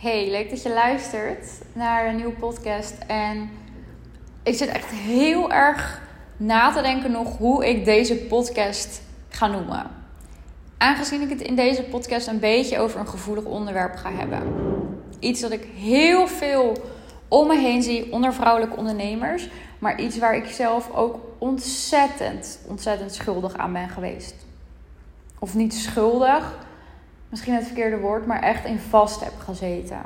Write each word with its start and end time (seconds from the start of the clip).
Hey, 0.00 0.30
leuk 0.30 0.50
dat 0.50 0.62
je 0.62 0.72
luistert 0.72 1.46
naar 1.72 2.06
een 2.06 2.16
nieuwe 2.16 2.32
podcast. 2.32 2.94
En 3.06 3.50
ik 4.42 4.54
zit 4.54 4.68
echt 4.68 4.90
heel 4.90 5.50
erg 5.50 6.02
na 6.36 6.72
te 6.72 6.82
denken 6.82 7.10
nog 7.10 7.36
hoe 7.36 7.68
ik 7.68 7.84
deze 7.84 8.16
podcast 8.16 9.02
ga 9.28 9.46
noemen. 9.46 9.90
Aangezien 10.78 11.22
ik 11.22 11.28
het 11.28 11.40
in 11.40 11.56
deze 11.56 11.82
podcast 11.82 12.26
een 12.26 12.38
beetje 12.38 12.78
over 12.78 13.00
een 13.00 13.08
gevoelig 13.08 13.44
onderwerp 13.44 13.96
ga 13.96 14.12
hebben. 14.12 14.42
Iets 15.18 15.40
dat 15.40 15.50
ik 15.50 15.68
heel 15.74 16.26
veel 16.26 16.76
om 17.28 17.46
me 17.46 17.58
heen 17.58 17.82
zie 17.82 18.12
onder 18.12 18.34
vrouwelijke 18.34 18.76
ondernemers. 18.76 19.48
Maar 19.78 20.00
iets 20.00 20.18
waar 20.18 20.36
ik 20.36 20.46
zelf 20.46 20.94
ook 20.94 21.18
ontzettend, 21.38 22.58
ontzettend 22.66 23.14
schuldig 23.14 23.56
aan 23.56 23.72
ben 23.72 23.88
geweest. 23.88 24.34
Of 25.38 25.54
niet 25.54 25.74
schuldig, 25.74 26.68
misschien 27.30 27.54
het 27.54 27.64
verkeerde 27.64 27.98
woord, 27.98 28.26
maar 28.26 28.42
echt 28.42 28.64
in 28.64 28.78
vast 28.78 29.24
heb 29.24 29.38
gezeten. 29.44 30.00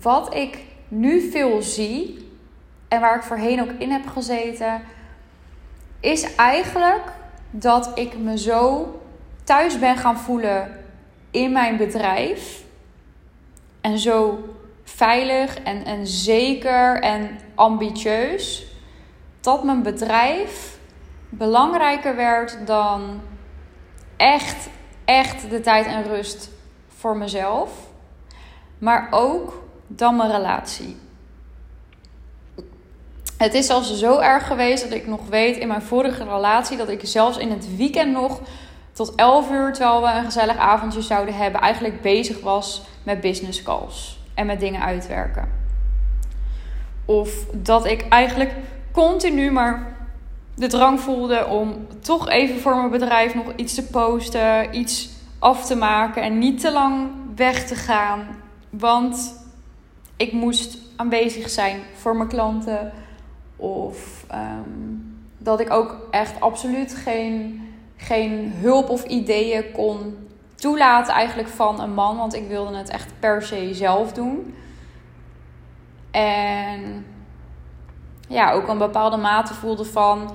Wat 0.00 0.34
ik 0.34 0.58
nu 0.88 1.30
veel 1.30 1.62
zie 1.62 2.28
en 2.88 3.00
waar 3.00 3.16
ik 3.16 3.22
voorheen 3.22 3.62
ook 3.62 3.70
in 3.78 3.90
heb 3.90 4.06
gezeten, 4.06 4.82
is 6.00 6.34
eigenlijk 6.34 7.12
dat 7.50 7.90
ik 7.94 8.18
me 8.18 8.38
zo 8.38 8.90
thuis 9.44 9.78
ben 9.78 9.96
gaan 9.96 10.18
voelen 10.18 10.84
in 11.30 11.52
mijn 11.52 11.76
bedrijf. 11.76 12.64
En 13.80 13.98
zo 13.98 14.44
veilig 14.84 15.62
en, 15.62 15.84
en 15.84 16.06
zeker 16.06 17.00
en 17.00 17.38
ambitieus. 17.54 18.66
Dat 19.40 19.64
mijn 19.64 19.82
bedrijf 19.82 20.78
belangrijker 21.28 22.16
werd 22.16 22.58
dan 22.66 23.20
echt, 24.16 24.68
echt 25.04 25.50
de 25.50 25.60
tijd 25.60 25.86
en 25.86 26.02
rust 26.02 26.50
voor 26.88 27.16
mezelf. 27.16 27.70
Maar 28.78 29.08
ook 29.10 29.62
dan 29.86 30.16
mijn 30.16 30.30
relatie. 30.30 30.96
Het 33.38 33.54
is 33.54 33.66
zelfs 33.66 33.98
zo 33.98 34.18
erg 34.18 34.46
geweest 34.46 34.82
dat 34.82 34.92
ik 34.92 35.06
nog 35.06 35.28
weet 35.28 35.56
in 35.56 35.68
mijn 35.68 35.82
vorige 35.82 36.24
relatie 36.24 36.76
dat 36.76 36.88
ik 36.88 37.00
zelfs 37.02 37.38
in 37.38 37.50
het 37.50 37.76
weekend 37.76 38.12
nog 38.12 38.40
tot 38.92 39.14
11 39.14 39.50
uur, 39.50 39.72
terwijl 39.72 40.02
we 40.02 40.08
een 40.08 40.24
gezellig 40.24 40.56
avondje 40.56 41.02
zouden 41.02 41.34
hebben, 41.34 41.60
eigenlijk 41.60 42.00
bezig 42.00 42.40
was 42.40 42.82
met 43.02 43.20
business 43.20 43.62
calls 43.62 44.20
en 44.34 44.46
met 44.46 44.60
dingen 44.60 44.80
uitwerken. 44.80 45.48
Of 47.04 47.30
dat 47.52 47.86
ik 47.86 48.08
eigenlijk 48.08 48.54
continu 48.92 49.50
maar 49.50 49.95
de 50.56 50.66
drang 50.66 51.00
voelde 51.00 51.46
om 51.46 51.86
toch 52.00 52.28
even 52.28 52.60
voor 52.60 52.76
mijn 52.76 52.90
bedrijf 52.90 53.34
nog 53.34 53.52
iets 53.56 53.74
te 53.74 53.86
posten, 53.86 54.76
iets 54.76 55.08
af 55.38 55.66
te 55.66 55.76
maken 55.76 56.22
en 56.22 56.38
niet 56.38 56.60
te 56.60 56.72
lang 56.72 57.10
weg 57.34 57.66
te 57.66 57.74
gaan. 57.74 58.26
Want 58.70 59.44
ik 60.16 60.32
moest 60.32 60.78
aanwezig 60.96 61.50
zijn 61.50 61.80
voor 61.94 62.16
mijn 62.16 62.28
klanten. 62.28 62.92
Of 63.56 64.24
ehm, 64.28 64.94
dat 65.38 65.60
ik 65.60 65.70
ook 65.70 66.08
echt 66.10 66.40
absoluut 66.40 66.94
geen, 66.94 67.62
geen 67.96 68.52
hulp 68.54 68.88
of 68.88 69.04
ideeën 69.04 69.72
kon 69.72 70.16
toelaten 70.54 71.14
eigenlijk 71.14 71.48
van 71.48 71.80
een 71.80 71.94
man. 71.94 72.16
Want 72.16 72.34
ik 72.34 72.48
wilde 72.48 72.76
het 72.76 72.88
echt 72.88 73.12
per 73.18 73.42
se 73.42 73.74
zelf 73.74 74.12
doen. 74.12 74.54
En 76.10 77.04
ja, 78.26 78.52
ook 78.52 78.68
een 78.68 78.78
bepaalde 78.78 79.16
mate 79.16 79.54
voelde 79.54 79.84
van... 79.84 80.30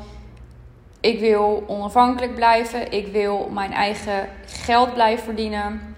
Ik 0.99 1.19
wil 1.19 1.63
onafhankelijk 1.67 2.35
blijven. 2.35 2.91
Ik 2.91 3.07
wil 3.07 3.49
mijn 3.51 3.73
eigen 3.73 4.29
geld 4.45 4.93
blijven 4.93 5.23
verdienen. 5.23 5.95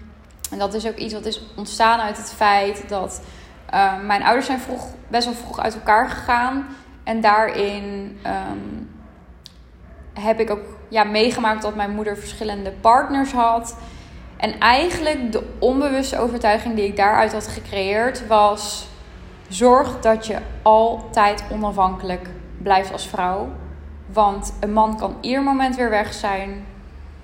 En 0.50 0.58
dat 0.58 0.74
is 0.74 0.86
ook 0.86 0.96
iets 0.96 1.12
wat 1.12 1.26
is 1.26 1.42
ontstaan 1.56 2.00
uit 2.00 2.16
het 2.16 2.32
feit 2.32 2.88
dat... 2.88 3.22
Uh, 3.74 4.00
mijn 4.00 4.22
ouders 4.22 4.46
zijn 4.46 4.60
vroeg, 4.60 4.86
best 5.08 5.24
wel 5.24 5.34
vroeg 5.34 5.60
uit 5.60 5.74
elkaar 5.74 6.08
gegaan. 6.08 6.66
En 7.04 7.20
daarin 7.20 8.18
um, 8.26 8.90
heb 10.12 10.40
ik 10.40 10.50
ook 10.50 10.64
ja, 10.88 11.04
meegemaakt 11.04 11.62
dat 11.62 11.74
mijn 11.74 11.90
moeder 11.90 12.16
verschillende 12.16 12.70
partners 12.70 13.32
had. 13.32 13.76
En 14.36 14.58
eigenlijk 14.58 15.32
de 15.32 15.42
onbewuste 15.58 16.18
overtuiging 16.18 16.74
die 16.74 16.84
ik 16.84 16.96
daaruit 16.96 17.32
had 17.32 17.48
gecreëerd 17.48 18.26
was: 18.26 18.86
zorg 19.48 20.00
dat 20.00 20.26
je 20.26 20.38
altijd 20.62 21.44
onafhankelijk 21.50 22.28
blijft 22.62 22.92
als 22.92 23.06
vrouw. 23.06 23.48
Want 24.06 24.54
een 24.60 24.72
man 24.72 24.96
kan 24.96 25.16
ieder 25.20 25.42
moment 25.42 25.76
weer 25.76 25.90
weg 25.90 26.12
zijn 26.12 26.64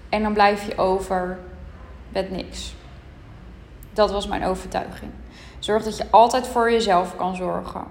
en 0.09 0.23
dan 0.23 0.33
blijf 0.33 0.67
je 0.67 0.79
over 0.79 1.39
met 2.09 2.31
niks. 2.31 2.75
Dat 3.93 4.11
was 4.11 4.27
mijn 4.27 4.45
overtuiging. 4.45 5.11
Zorg 5.59 5.85
dat 5.85 5.97
je 5.97 6.07
altijd 6.11 6.47
voor 6.47 6.71
jezelf 6.71 7.17
kan 7.17 7.37
zorgen. 7.37 7.85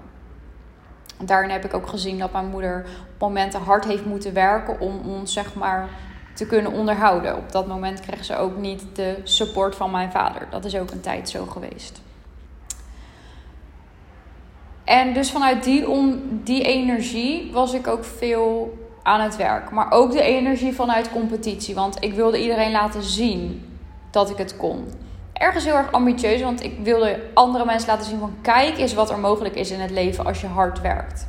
Daarin 1.24 1.50
heb 1.50 1.64
ik 1.64 1.74
ook 1.74 1.88
gezien 1.88 2.18
dat 2.18 2.32
mijn 2.32 2.46
moeder 2.46 2.86
op 3.14 3.20
momenten 3.20 3.60
hard 3.60 3.84
heeft 3.84 4.04
moeten 4.04 4.34
werken 4.34 4.80
om 4.80 5.00
ons 5.06 5.32
zeg 5.32 5.54
maar 5.54 5.88
te 6.34 6.46
kunnen 6.46 6.72
onderhouden. 6.72 7.36
Op 7.36 7.52
dat 7.52 7.66
moment 7.66 8.00
kreeg 8.00 8.24
ze 8.24 8.36
ook 8.36 8.56
niet 8.56 8.84
de 8.92 9.20
support 9.24 9.74
van 9.74 9.90
mijn 9.90 10.10
vader. 10.10 10.46
Dat 10.50 10.64
is 10.64 10.76
ook 10.76 10.90
een 10.90 11.00
tijd 11.00 11.28
zo 11.28 11.46
geweest. 11.46 12.00
En 14.90 15.12
dus 15.12 15.30
vanuit 15.30 15.64
die, 15.64 15.88
om, 15.88 16.20
die 16.44 16.62
energie 16.62 17.50
was 17.52 17.72
ik 17.72 17.86
ook 17.86 18.04
veel 18.04 18.78
aan 19.02 19.20
het 19.20 19.36
werk. 19.36 19.70
Maar 19.70 19.92
ook 19.92 20.12
de 20.12 20.22
energie 20.22 20.74
vanuit 20.74 21.10
competitie. 21.10 21.74
Want 21.74 21.96
ik 22.00 22.14
wilde 22.14 22.42
iedereen 22.42 22.70
laten 22.70 23.02
zien 23.02 23.66
dat 24.10 24.30
ik 24.30 24.36
het 24.36 24.56
kon. 24.56 24.84
Ergens 25.32 25.64
heel 25.64 25.74
erg 25.74 25.92
ambitieus, 25.92 26.42
want 26.42 26.64
ik 26.64 26.78
wilde 26.82 27.20
andere 27.34 27.64
mensen 27.64 27.88
laten 27.88 28.06
zien 28.06 28.18
van 28.18 28.34
kijk 28.42 28.78
eens 28.78 28.94
wat 28.94 29.10
er 29.10 29.18
mogelijk 29.18 29.54
is 29.54 29.70
in 29.70 29.80
het 29.80 29.90
leven 29.90 30.24
als 30.24 30.40
je 30.40 30.46
hard 30.46 30.80
werkt. 30.80 31.26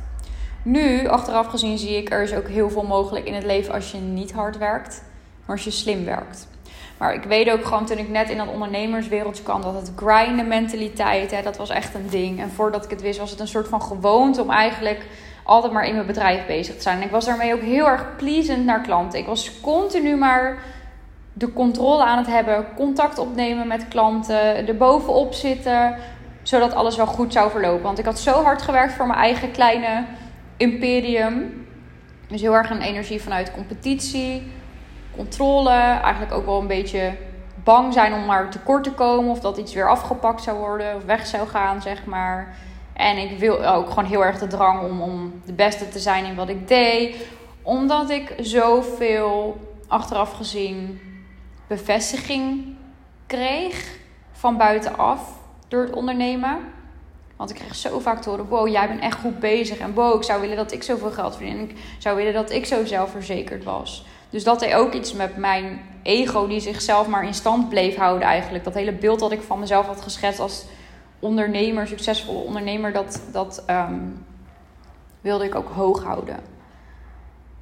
Nu, 0.62 1.08
achteraf 1.08 1.46
gezien, 1.46 1.78
zie 1.78 1.96
ik 1.96 2.10
er 2.10 2.22
is 2.22 2.34
ook 2.34 2.48
heel 2.48 2.70
veel 2.70 2.84
mogelijk 2.84 3.26
in 3.26 3.34
het 3.34 3.44
leven 3.44 3.74
als 3.74 3.92
je 3.92 3.98
niet 3.98 4.32
hard 4.32 4.58
werkt, 4.58 5.02
maar 5.46 5.56
als 5.56 5.64
je 5.64 5.70
slim 5.70 6.04
werkt. 6.04 6.48
Maar 7.02 7.14
ik 7.14 7.22
weet 7.22 7.50
ook 7.50 7.64
gewoon 7.64 7.86
toen 7.86 7.98
ik 7.98 8.08
net 8.08 8.30
in 8.30 8.36
dat 8.36 8.48
ondernemerswereldje 8.48 9.42
kwam, 9.42 9.62
dat 9.62 9.74
het 9.74 9.92
grinden 9.96 10.48
mentaliteit, 10.48 11.30
hè, 11.30 11.42
dat 11.42 11.56
was 11.56 11.70
echt 11.70 11.94
een 11.94 12.08
ding. 12.10 12.40
En 12.40 12.50
voordat 12.50 12.84
ik 12.84 12.90
het 12.90 13.02
wist, 13.02 13.18
was 13.18 13.30
het 13.30 13.40
een 13.40 13.48
soort 13.48 13.68
van 13.68 13.82
gewoonte 13.82 14.42
om 14.42 14.50
eigenlijk 14.50 15.06
altijd 15.44 15.72
maar 15.72 15.86
in 15.86 15.94
mijn 15.94 16.06
bedrijf 16.06 16.46
bezig 16.46 16.74
te 16.74 16.82
zijn. 16.82 16.98
En 16.98 17.04
ik 17.04 17.10
was 17.10 17.24
daarmee 17.24 17.54
ook 17.54 17.60
heel 17.60 17.88
erg 17.88 18.16
pleasend 18.16 18.64
naar 18.64 18.80
klanten. 18.80 19.18
Ik 19.18 19.26
was 19.26 19.60
continu 19.60 20.16
maar 20.16 20.58
de 21.32 21.52
controle 21.52 22.04
aan 22.04 22.18
het 22.18 22.26
hebben, 22.26 22.66
contact 22.76 23.18
opnemen 23.18 23.66
met 23.66 23.88
klanten, 23.88 24.66
er 24.68 24.76
bovenop 24.76 25.32
zitten, 25.34 25.96
zodat 26.42 26.74
alles 26.74 26.96
wel 26.96 27.06
goed 27.06 27.32
zou 27.32 27.50
verlopen. 27.50 27.82
Want 27.82 27.98
ik 27.98 28.04
had 28.04 28.18
zo 28.18 28.42
hard 28.42 28.62
gewerkt 28.62 28.92
voor 28.92 29.06
mijn 29.06 29.18
eigen 29.18 29.50
kleine 29.50 30.04
imperium. 30.56 31.66
Dus 32.28 32.40
heel 32.40 32.54
erg 32.54 32.70
een 32.70 32.82
energie 32.82 33.22
vanuit 33.22 33.52
competitie, 33.52 34.52
controle, 35.16 35.70
eigenlijk 35.70 36.32
ook 36.32 36.46
wel 36.46 36.60
een 36.60 36.66
beetje 36.66 37.12
bang 37.64 37.92
zijn 37.92 38.12
om 38.12 38.24
maar 38.24 38.50
tekort 38.50 38.84
te 38.84 38.92
komen 38.92 39.30
of 39.30 39.40
dat 39.40 39.56
iets 39.56 39.74
weer 39.74 39.88
afgepakt 39.88 40.42
zou 40.42 40.58
worden 40.58 40.96
of 40.96 41.04
weg 41.04 41.26
zou 41.26 41.48
gaan, 41.48 41.82
zeg 41.82 42.04
maar. 42.04 42.56
En 42.92 43.18
ik 43.18 43.38
wil 43.38 43.66
ook 43.66 43.88
gewoon 43.88 44.04
heel 44.04 44.24
erg 44.24 44.38
de 44.38 44.46
drang 44.46 44.82
om, 44.82 45.00
om 45.00 45.40
de 45.44 45.52
beste 45.52 45.88
te 45.88 45.98
zijn 45.98 46.24
in 46.24 46.34
wat 46.34 46.48
ik 46.48 46.68
deed. 46.68 47.16
Omdat 47.62 48.10
ik 48.10 48.34
zoveel 48.40 49.56
achteraf 49.88 50.32
gezien 50.32 51.00
bevestiging 51.66 52.76
kreeg 53.26 53.98
van 54.32 54.56
buitenaf 54.56 55.20
door 55.68 55.82
het 55.82 55.92
ondernemen. 55.92 56.58
Want 57.36 57.50
ik 57.50 57.56
kreeg 57.56 57.74
zo 57.74 57.98
vaak 57.98 58.22
te 58.22 58.28
horen: 58.28 58.48
wow, 58.48 58.68
jij 58.68 58.88
bent 58.88 59.00
echt 59.00 59.20
goed 59.20 59.40
bezig. 59.40 59.78
En 59.78 59.94
wow, 59.94 60.16
ik 60.16 60.22
zou 60.22 60.40
willen 60.40 60.56
dat 60.56 60.72
ik 60.72 60.82
zoveel 60.82 61.10
geld 61.10 61.36
verdien. 61.36 61.58
En 61.58 61.70
ik 61.70 61.76
zou 61.98 62.16
willen 62.16 62.32
dat 62.32 62.50
ik 62.50 62.66
zo 62.66 62.84
zelfverzekerd 62.84 63.64
was. 63.64 64.04
Dus 64.32 64.44
dat 64.44 64.60
deed 64.60 64.74
ook 64.74 64.92
iets 64.92 65.12
met 65.12 65.36
mijn 65.36 65.80
ego, 66.02 66.46
die 66.46 66.60
zichzelf 66.60 67.06
maar 67.08 67.24
in 67.24 67.34
stand 67.34 67.68
bleef 67.68 67.96
houden, 67.96 68.28
eigenlijk. 68.28 68.64
Dat 68.64 68.74
hele 68.74 68.92
beeld 68.92 69.20
dat 69.20 69.32
ik 69.32 69.42
van 69.42 69.58
mezelf 69.58 69.86
had 69.86 70.00
geschetst 70.00 70.40
als 70.40 70.64
ondernemer, 71.18 71.86
succesvol 71.86 72.42
ondernemer, 72.42 72.92
dat, 72.92 73.22
dat 73.32 73.64
um, 73.70 74.26
wilde 75.20 75.44
ik 75.44 75.54
ook 75.54 75.68
hoog 75.68 76.02
houden. 76.02 76.36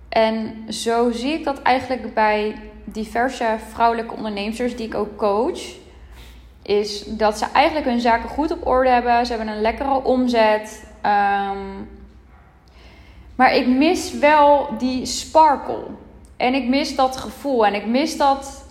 En 0.08 0.64
zo 0.68 1.10
zie 1.10 1.32
ik 1.32 1.44
dat 1.44 1.62
eigenlijk 1.62 2.14
bij 2.14 2.56
diverse 2.84 3.56
vrouwelijke 3.72 4.14
ondernemers 4.14 4.76
die 4.76 4.86
ik 4.86 4.94
ook 4.94 5.16
coach. 5.16 5.60
Is 6.62 7.04
dat 7.04 7.38
ze 7.38 7.46
eigenlijk 7.52 7.86
hun 7.86 8.00
zaken 8.00 8.28
goed 8.28 8.50
op 8.50 8.66
orde 8.66 8.90
hebben. 8.90 9.26
Ze 9.26 9.32
hebben 9.34 9.54
een 9.54 9.60
lekkere 9.60 10.04
omzet. 10.04 10.84
Um, 11.06 11.88
maar 13.34 13.54
ik 13.54 13.66
mis 13.66 14.18
wel 14.18 14.68
die 14.78 15.06
sparkle. 15.06 15.86
En 16.40 16.54
ik 16.54 16.68
mis 16.68 16.96
dat 16.96 17.16
gevoel. 17.16 17.66
En 17.66 17.74
ik 17.74 17.86
mis 17.86 18.16
dat, 18.16 18.64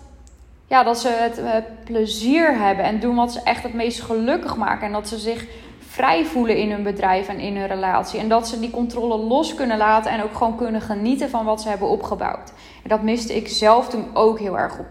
ja, 0.66 0.82
dat 0.82 0.98
ze 0.98 1.08
het, 1.08 1.40
het 1.42 1.84
plezier 1.84 2.58
hebben. 2.58 2.84
En 2.84 3.00
doen 3.00 3.14
wat 3.14 3.32
ze 3.32 3.40
echt 3.42 3.62
het 3.62 3.74
meest 3.74 4.00
gelukkig 4.00 4.56
maken. 4.56 4.86
En 4.86 4.92
dat 4.92 5.08
ze 5.08 5.18
zich 5.18 5.46
vrij 5.78 6.24
voelen 6.24 6.56
in 6.56 6.70
hun 6.70 6.82
bedrijf 6.82 7.28
en 7.28 7.38
in 7.38 7.56
hun 7.56 7.66
relatie. 7.66 8.20
En 8.20 8.28
dat 8.28 8.48
ze 8.48 8.60
die 8.60 8.70
controle 8.70 9.16
los 9.16 9.54
kunnen 9.54 9.76
laten 9.76 10.12
en 10.12 10.22
ook 10.22 10.36
gewoon 10.36 10.56
kunnen 10.56 10.80
genieten 10.80 11.30
van 11.30 11.44
wat 11.44 11.62
ze 11.62 11.68
hebben 11.68 11.88
opgebouwd. 11.88 12.52
En 12.82 12.88
dat 12.88 13.02
miste 13.02 13.36
ik 13.36 13.48
zelf 13.48 13.88
toen 13.88 14.06
ook 14.14 14.38
heel 14.38 14.58
erg 14.58 14.78
op 14.78 14.86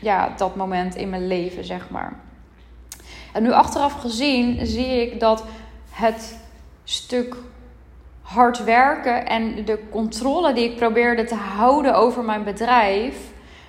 ja, 0.00 0.32
dat 0.36 0.56
moment 0.56 0.94
in 0.94 1.10
mijn 1.10 1.26
leven, 1.26 1.64
zeg 1.64 1.90
maar. 1.90 2.20
En 3.32 3.42
nu 3.42 3.52
achteraf 3.52 3.92
gezien 3.92 4.66
zie 4.66 5.02
ik 5.02 5.20
dat 5.20 5.44
het 5.90 6.38
stuk 6.84 7.36
hard 8.26 8.64
werken 8.64 9.26
en 9.26 9.64
de 9.64 9.78
controle 9.90 10.52
die 10.52 10.70
ik 10.70 10.76
probeerde 10.76 11.24
te 11.24 11.34
houden 11.34 11.94
over 11.94 12.24
mijn 12.24 12.44
bedrijf 12.44 13.16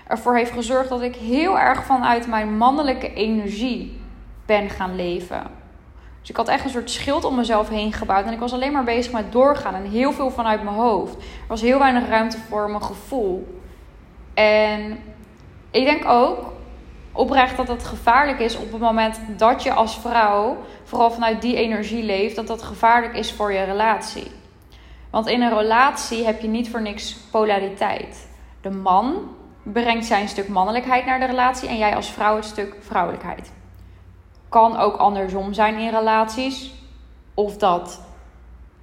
ervoor 0.08 0.36
heeft 0.36 0.52
gezorgd 0.52 0.90
dat 0.90 1.02
ik 1.02 1.16
heel 1.16 1.60
erg 1.60 1.84
vanuit 1.84 2.28
mijn 2.28 2.58
mannelijke 2.58 3.14
energie 3.14 4.00
ben 4.46 4.70
gaan 4.70 4.96
leven. 4.96 5.44
Dus 6.20 6.30
ik 6.30 6.36
had 6.36 6.48
echt 6.48 6.64
een 6.64 6.70
soort 6.70 6.92
schild 6.92 7.24
om 7.24 7.36
mezelf 7.36 7.70
heen 7.70 7.94
gebouwd 7.94 8.26
en 8.26 8.34
ik 8.34 8.40
was 8.40 8.54
alleen 8.54 8.72
maar 8.72 8.84
bezig 8.84 9.12
met 9.12 9.32
doorgaan 9.32 9.76
en 9.76 9.90
heel 9.90 10.12
veel 10.12 10.32
vanuit 10.32 10.64
mijn 10.64 10.76
hoofd. 10.76 11.16
Er 11.16 11.48
was 11.48 11.62
heel 11.62 11.80
weinig 11.80 12.08
ruimte 12.08 12.38
voor 12.38 12.70
mijn 12.70 12.84
gevoel. 12.84 13.62
En 14.34 15.00
ik 15.72 15.86
denk 15.86 16.06
ook 16.06 16.54
oprecht 17.12 17.58
dat 17.58 17.68
het 17.68 17.84
gevaarlijk 17.84 18.40
is 18.40 18.58
op 18.58 18.72
het 18.72 18.82
moment 18.82 19.20
dat 19.38 19.64
je 19.64 19.74
als 19.74 20.00
vrouw 20.00 20.58
vooral 20.84 21.12
vanuit 21.12 21.42
die 21.42 21.56
energie 21.56 22.04
leeft, 22.04 22.36
dat 22.36 22.48
dat 22.48 22.64
gevaarlijk 22.64 23.16
is 23.16 23.32
voor 23.32 23.54
je 23.54 23.64
relatie. 23.64 24.37
Want 25.10 25.28
in 25.28 25.42
een 25.42 25.58
relatie 25.58 26.26
heb 26.26 26.42
je 26.42 26.48
niet 26.48 26.70
voor 26.70 26.82
niks 26.82 27.14
polariteit. 27.32 28.28
De 28.62 28.70
man 28.70 29.36
brengt 29.64 30.06
zijn 30.06 30.28
stuk 30.28 30.48
mannelijkheid 30.48 31.06
naar 31.06 31.20
de 31.20 31.26
relatie 31.26 31.70
en 31.70 31.78
jij 31.78 31.96
als 31.96 32.12
vrouw 32.12 32.36
het 32.36 32.46
stuk 32.46 32.76
vrouwelijkheid. 32.80 33.52
Kan 34.50 34.78
ook 34.78 34.96
andersom 34.96 35.54
zijn 35.54 35.78
in 35.78 35.90
relaties. 35.90 36.74
Of 37.34 37.58
dat 37.58 38.02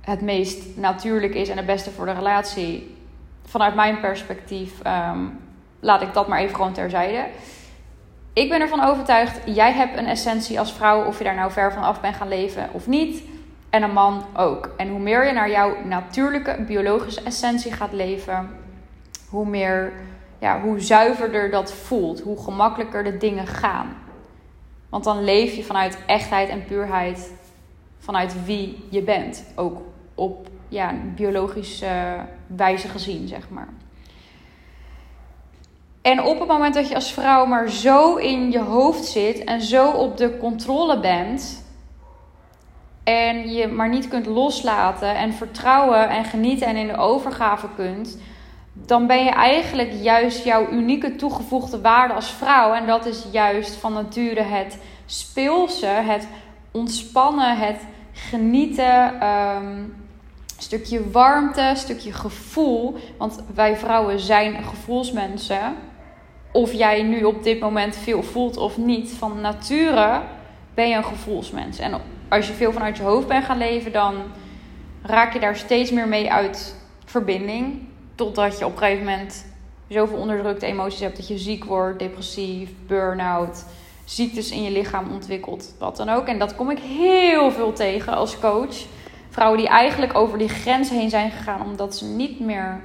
het 0.01 0.21
meest 0.21 0.77
natuurlijk 0.77 1.35
is 1.35 1.49
en 1.49 1.57
het 1.57 1.67
beste 1.67 1.91
voor 1.91 2.07
de 2.07 2.13
relatie. 2.13 2.97
Vanuit 3.45 3.75
mijn 3.75 4.01
perspectief 4.01 4.81
ehm, 4.83 5.27
laat 5.81 6.03
ik 6.03 6.15
dat 6.15 6.29
maar 6.29 6.39
even 6.39 6.55
gewoon 6.55 6.73
terzijde. 6.73 7.27
Ik 8.33 8.49
ben 8.49 8.61
ervan 8.61 8.85
overtuigd, 8.85 9.41
jij 9.45 9.73
hebt 9.73 9.99
een 9.99 10.07
essentie 10.07 10.59
als 10.59 10.73
vrouw, 10.73 11.05
of 11.05 11.19
je 11.19 11.25
daar 11.25 11.35
nou 11.35 11.53
ver 11.53 11.73
van 11.73 11.83
af 11.83 12.01
bent 12.01 12.17
gaan 12.17 12.29
leven 12.29 12.69
of 12.73 12.87
niet. 12.87 13.23
En 13.75 13.83
een 13.83 13.93
man 13.93 14.25
ook. 14.37 14.71
En 14.77 14.89
hoe 14.89 14.99
meer 14.99 15.27
je 15.27 15.33
naar 15.33 15.51
jouw 15.51 15.77
natuurlijke 15.85 16.63
biologische 16.67 17.23
essentie 17.23 17.73
gaat 17.73 17.93
leven, 17.93 18.51
hoe 19.29 19.47
meer, 19.47 19.93
ja, 20.39 20.61
hoe 20.61 20.81
zuiverder 20.81 21.51
dat 21.51 21.73
voelt, 21.73 22.21
hoe 22.21 22.43
gemakkelijker 22.43 23.05
de 23.05 23.17
dingen 23.17 23.47
gaan. 23.47 23.97
Want 24.89 25.05
dan 25.05 25.25
leef 25.25 25.55
je 25.55 25.65
vanuit 25.65 25.99
echtheid 26.07 26.49
en 26.49 26.65
puurheid, 26.65 27.33
vanuit 27.99 28.45
wie 28.45 28.85
je 28.91 29.03
bent. 29.03 29.45
Ook 29.55 29.81
op 30.15 30.49
ja, 30.69 30.95
biologische 31.15 32.17
wijze 32.47 32.89
gezien, 32.89 33.29
zeg 33.29 33.49
maar. 33.49 33.69
En 36.03 36.23
op 36.23 36.39
het 36.39 36.49
moment 36.49 36.75
dat 36.75 36.89
je 36.89 36.95
als 36.95 37.13
vrouw 37.13 37.47
maar 37.47 37.71
zo 37.71 38.17
in 38.17 38.51
je 38.51 38.61
hoofd 38.61 39.05
zit 39.05 39.45
en 39.45 39.61
zo 39.61 39.91
op 39.91 40.17
de 40.17 40.39
controle 40.39 41.01
bent. 41.01 41.64
En 43.05 43.53
je 43.53 43.67
maar 43.67 43.89
niet 43.89 44.09
kunt 44.09 44.27
loslaten 44.27 45.17
en 45.17 45.33
vertrouwen 45.33 46.09
en 46.09 46.25
genieten 46.25 46.67
en 46.67 46.77
in 46.77 46.87
de 46.87 46.97
overgave 46.97 47.67
kunt. 47.77 48.19
Dan 48.73 49.07
ben 49.07 49.25
je 49.25 49.31
eigenlijk 49.31 49.93
juist 50.03 50.45
jouw 50.45 50.71
unieke 50.71 51.17
toegevoegde 51.17 51.81
waarde 51.81 52.15
als 52.15 52.31
vrouw. 52.31 52.73
En 52.73 52.87
dat 52.87 53.07
is 53.07 53.25
juist 53.33 53.75
van 53.75 53.93
nature 53.93 54.43
het 54.43 54.79
speelse, 55.07 55.87
het 55.87 56.29
ontspannen, 56.71 57.59
het 57.59 57.81
genieten. 58.13 59.27
Um, 59.29 60.03
stukje 60.59 61.11
warmte, 61.11 61.73
stukje 61.75 62.13
gevoel. 62.13 62.97
Want 63.19 63.43
wij 63.55 63.77
vrouwen 63.77 64.21
zijn 64.21 64.65
gevoelsmensen 64.65 65.75
of 66.53 66.73
jij 66.73 67.03
nu 67.03 67.25
op 67.25 67.43
dit 67.43 67.61
moment 67.61 67.97
veel 67.97 68.23
voelt 68.23 68.57
of 68.57 68.77
niet, 68.77 69.13
van 69.13 69.41
nature 69.41 70.21
ben 70.75 70.89
je 70.89 70.97
een 70.97 71.05
gevoelsmens. 71.05 71.79
En 71.79 72.01
als 72.29 72.47
je 72.47 72.53
veel 72.53 72.73
vanuit 72.73 72.97
je 72.97 73.03
hoofd 73.03 73.29
bent 73.29 73.45
gaan 73.45 73.59
leven, 73.59 73.93
dan 73.93 74.15
raak 75.03 75.33
je 75.33 75.41
daar 75.41 75.57
steeds 75.57 75.91
meer 75.91 76.09
mee 76.09 76.33
uit 76.33 76.77
verbinding. 77.05 77.89
Totdat 78.15 78.59
je 78.59 78.65
op 78.65 78.73
een 78.73 78.79
gegeven 78.79 79.05
moment 79.05 79.47
zoveel 79.89 80.19
onderdrukte 80.19 80.67
emoties 80.67 81.01
hebt 81.01 81.17
dat 81.17 81.29
je 81.29 81.39
ziek 81.39 81.65
wordt, 81.65 81.99
depressief, 81.99 82.71
burn-out, 82.87 83.65
ziektes 84.05 84.51
in 84.51 84.63
je 84.63 84.71
lichaam 84.71 85.13
ontwikkelt, 85.13 85.75
wat 85.79 85.97
dan 85.97 86.09
ook. 86.09 86.27
En 86.27 86.39
dat 86.39 86.55
kom 86.55 86.71
ik 86.71 86.79
heel 86.79 87.51
veel 87.51 87.73
tegen 87.73 88.15
als 88.15 88.39
coach. 88.39 88.77
Vrouwen 89.31 89.59
die 89.59 89.69
eigenlijk 89.69 90.17
over 90.17 90.39
die 90.39 90.49
grens 90.49 90.91
heen 90.91 91.11
zijn 91.11 91.31
gegaan 91.31 91.63
omdat 91.63 91.97
ze 91.97 92.05
niet 92.05 92.41
meer 92.41 92.81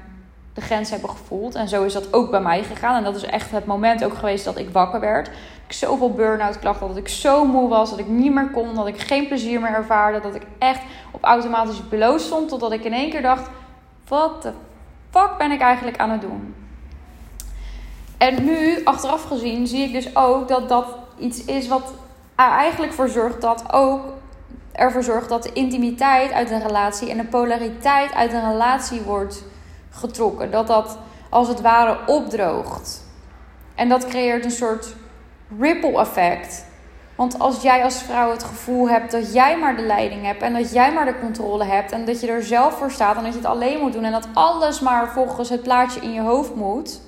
de 0.53 0.61
grens 0.61 0.89
hebben 0.89 1.09
gevoeld. 1.09 1.55
En 1.55 1.67
zo 1.67 1.83
is 1.83 1.93
dat 1.93 2.13
ook 2.13 2.31
bij 2.31 2.41
mij 2.41 2.63
gegaan. 2.63 2.95
En 2.95 3.03
dat 3.03 3.15
is 3.15 3.23
echt 3.23 3.51
het 3.51 3.65
moment 3.65 4.03
ook 4.03 4.13
geweest 4.13 4.45
dat 4.45 4.57
ik 4.57 4.69
wakker 4.69 4.99
werd. 4.99 5.27
Ik 5.67 5.73
zoveel 5.73 6.13
burn-out 6.13 6.59
klachten 6.59 6.87
dat 6.87 6.97
ik 6.97 7.07
zo 7.07 7.45
moe 7.45 7.69
was, 7.69 7.89
dat 7.89 7.99
ik 7.99 8.07
niet 8.07 8.33
meer 8.33 8.49
kon, 8.49 8.75
dat 8.75 8.87
ik 8.87 8.99
geen 8.99 9.27
plezier 9.27 9.61
meer 9.61 9.73
ervaarde. 9.73 10.19
Dat 10.19 10.35
ik 10.35 10.43
echt 10.57 10.81
op 11.11 11.23
automatische 11.23 11.87
piloot 11.87 12.21
stond, 12.21 12.49
totdat 12.49 12.71
ik 12.71 12.83
in 12.83 12.93
één 12.93 13.09
keer 13.09 13.21
dacht, 13.21 13.49
wat 14.07 14.41
de 14.41 14.51
fuck 15.09 15.37
ben 15.37 15.51
ik 15.51 15.61
eigenlijk 15.61 15.97
aan 15.97 16.09
het 16.09 16.21
doen? 16.21 16.55
En 18.17 18.43
nu, 18.43 18.83
achteraf 18.83 19.23
gezien, 19.23 19.67
zie 19.67 19.83
ik 19.83 19.91
dus 19.91 20.15
ook 20.15 20.47
dat 20.47 20.69
dat 20.69 20.85
iets 21.19 21.45
is 21.45 21.67
wat 21.67 21.93
er 22.35 22.49
eigenlijk 22.49 22.93
voor 22.93 23.09
zorgt 23.09 23.41
dat 23.41 23.63
ook 23.73 24.01
ervoor 24.71 25.03
zorgt 25.03 25.29
dat 25.29 25.43
de 25.43 25.53
intimiteit 25.53 26.31
uit 26.31 26.51
een 26.51 26.67
relatie 26.67 27.09
en 27.09 27.17
de 27.17 27.25
polariteit 27.25 28.13
uit 28.13 28.33
een 28.33 28.51
relatie 28.51 29.01
wordt 29.01 29.43
getrokken. 29.99 30.51
Dat 30.51 30.67
dat 30.67 30.97
als 31.29 31.47
het 31.47 31.61
ware 31.61 31.97
opdroogt. 32.05 33.03
En 33.75 33.89
dat 33.89 34.07
creëert 34.07 34.45
een 34.45 34.51
soort 34.51 34.95
ripple 35.59 35.99
effect. 35.99 36.65
Want 37.15 37.39
als 37.39 37.61
jij 37.61 37.83
als 37.83 38.01
vrouw 38.01 38.31
het 38.31 38.43
gevoel 38.43 38.89
hebt 38.89 39.11
dat 39.11 39.33
jij 39.33 39.57
maar 39.57 39.75
de 39.75 39.81
leiding 39.81 40.25
hebt 40.25 40.41
en 40.41 40.53
dat 40.53 40.71
jij 40.71 40.93
maar 40.93 41.05
de 41.05 41.19
controle 41.19 41.63
hebt 41.63 41.91
en 41.91 42.05
dat 42.05 42.21
je 42.21 42.27
er 42.27 42.43
zelf 42.43 42.77
voor 42.77 42.91
staat 42.91 43.17
en 43.17 43.23
dat 43.23 43.31
je 43.31 43.39
het 43.39 43.47
alleen 43.47 43.79
moet 43.79 43.93
doen 43.93 44.03
en 44.03 44.11
dat 44.11 44.27
alles 44.33 44.79
maar 44.79 45.09
volgens 45.09 45.49
het 45.49 45.63
plaatje 45.63 45.99
in 45.99 46.13
je 46.13 46.21
hoofd 46.21 46.55
moet, 46.55 47.01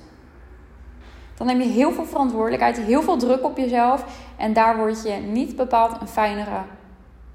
dan 1.38 1.48
neem 1.48 1.62
je 1.62 1.68
heel 1.68 1.92
veel 1.92 2.06
verantwoordelijkheid, 2.06 2.78
heel 2.78 3.02
veel 3.02 3.18
druk 3.18 3.44
op 3.44 3.58
jezelf 3.58 4.06
en 4.38 4.54
daar 4.54 4.78
word 4.78 5.04
je 5.04 5.12
niet 5.12 5.56
bepaald 5.56 6.02
een 6.02 6.08
fijnere 6.08 6.62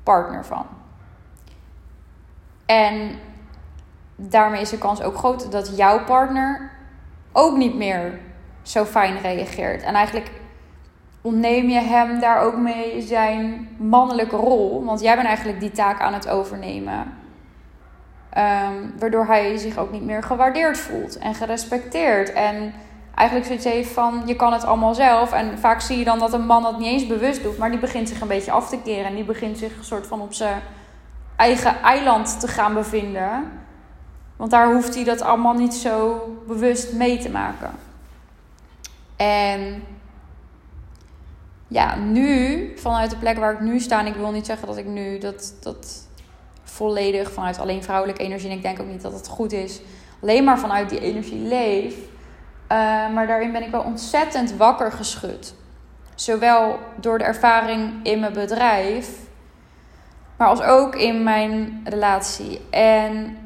partner 0.03 0.45
van. 0.45 0.67
En 2.67 3.19
daarmee 4.17 4.61
is 4.61 4.71
de 4.71 4.79
kans 4.79 5.03
ook 5.03 5.17
groot 5.17 5.53
dat 5.53 5.77
jouw 5.77 6.05
partner 6.05 6.71
ook 7.33 7.57
niet 7.57 7.75
meer 7.75 8.19
zo 8.63 8.85
fijn 8.85 9.21
reageert. 9.21 9.83
En 9.83 9.95
eigenlijk 9.95 10.31
ontneem 11.21 11.69
je 11.69 11.81
hem 11.81 12.21
daar 12.21 12.41
ook 12.41 12.57
mee 12.57 13.01
zijn 13.03 13.69
mannelijke 13.77 14.37
rol. 14.37 14.85
Want 14.85 15.01
jij 15.01 15.15
bent 15.15 15.27
eigenlijk 15.27 15.61
die 15.61 15.71
taak 15.71 16.01
aan 16.01 16.15
het 16.15 16.29
overnemen. 16.29 17.13
Ehm, 18.31 18.75
waardoor 18.99 19.27
hij 19.27 19.57
zich 19.57 19.79
ook 19.79 19.91
niet 19.91 20.05
meer 20.05 20.23
gewaardeerd 20.23 20.79
voelt 20.79 21.19
en 21.19 21.35
gerespecteerd. 21.35 22.33
En 22.33 22.75
eigenlijk 23.15 23.47
zoiets 23.47 23.65
heeft 23.65 23.93
van 23.93 24.23
je 24.27 24.37
kan 24.37 24.53
het 24.53 24.65
allemaal 24.65 24.95
zelf. 24.95 25.33
En 25.33 25.59
vaak 25.59 25.81
zie 25.81 25.99
je 25.99 26.05
dan 26.05 26.19
dat 26.19 26.33
een 26.33 26.47
man 26.47 26.63
dat 26.63 26.79
niet 26.79 26.89
eens 26.89 27.07
bewust 27.07 27.43
doet, 27.43 27.59
maar 27.59 27.71
die 27.71 27.81
begint 27.81 28.09
zich 28.09 28.21
een 28.21 28.29
beetje 28.29 28.53
af 28.53 28.69
te 28.69 28.79
keren. 28.85 29.07
En 29.07 29.15
die 29.15 29.25
begint 29.25 29.59
zich 29.59 29.77
een 29.77 29.85
soort 29.85 30.07
van 30.07 30.21
op 30.21 30.35
zijn 30.35 30.61
eigen 31.37 31.83
eiland 31.83 32.41
te 32.41 32.49
gaan 32.49 32.75
bevinden. 32.75 33.65
Want 34.37 34.51
daar 34.51 34.73
hoeft 34.73 34.95
hij 34.95 35.05
dat 35.05 35.21
allemaal 35.21 35.55
niet 35.55 35.75
zo 35.75 36.21
bewust 36.47 36.93
mee 36.93 37.19
te 37.19 37.31
maken. 37.31 37.71
En 39.17 39.83
ja, 41.69 41.97
nu, 41.97 42.73
vanuit 42.77 43.11
de 43.11 43.17
plek 43.17 43.39
waar 43.39 43.53
ik 43.53 43.61
nu 43.61 43.81
sta, 43.81 44.01
en 44.01 44.07
ik 44.07 44.15
wil 44.15 44.31
niet 44.31 44.47
zeggen 44.47 44.67
dat 44.67 44.77
ik 44.77 44.87
nu 44.87 45.19
dat, 45.19 45.55
dat 45.61 46.07
volledig 46.63 47.33
vanuit 47.33 47.59
alleen 47.59 47.83
vrouwelijke 47.83 48.23
energie, 48.23 48.51
en 48.51 48.57
ik 48.57 48.63
denk 48.63 48.81
ook 48.81 48.87
niet 48.87 49.03
dat 49.03 49.13
het 49.13 49.29
goed 49.29 49.53
is, 49.53 49.81
alleen 50.23 50.45
maar 50.45 50.59
vanuit 50.59 50.89
die 50.89 51.01
energie 51.01 51.41
leef. 51.41 51.95
Uh, 51.95 52.79
maar 53.15 53.27
daarin 53.27 53.53
ben 53.53 53.63
ik 53.63 53.71
wel 53.71 53.83
ontzettend 53.83 54.57
wakker 54.57 54.93
geschud. 54.93 55.55
Zowel 56.15 56.79
door 56.97 57.19
de 57.19 57.25
ervaring 57.25 57.93
in 58.03 58.21
mijn 58.21 58.33
bedrijf, 58.33 59.09
maar 60.37 60.49
als 60.49 60.63
ook 60.63 60.95
in 60.95 61.23
mijn 61.23 61.81
relatie. 61.85 62.61
En 62.71 63.37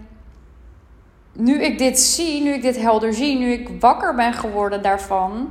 nu 1.33 1.63
ik 1.63 1.79
dit 1.79 1.99
zie, 2.01 2.43
nu 2.43 2.53
ik 2.53 2.63
dit 2.63 2.81
helder 2.81 3.15
zie, 3.15 3.39
nu 3.39 3.53
ik 3.53 3.69
wakker 3.81 4.15
ben 4.15 4.33
geworden 4.33 4.83
daarvan, 4.83 5.49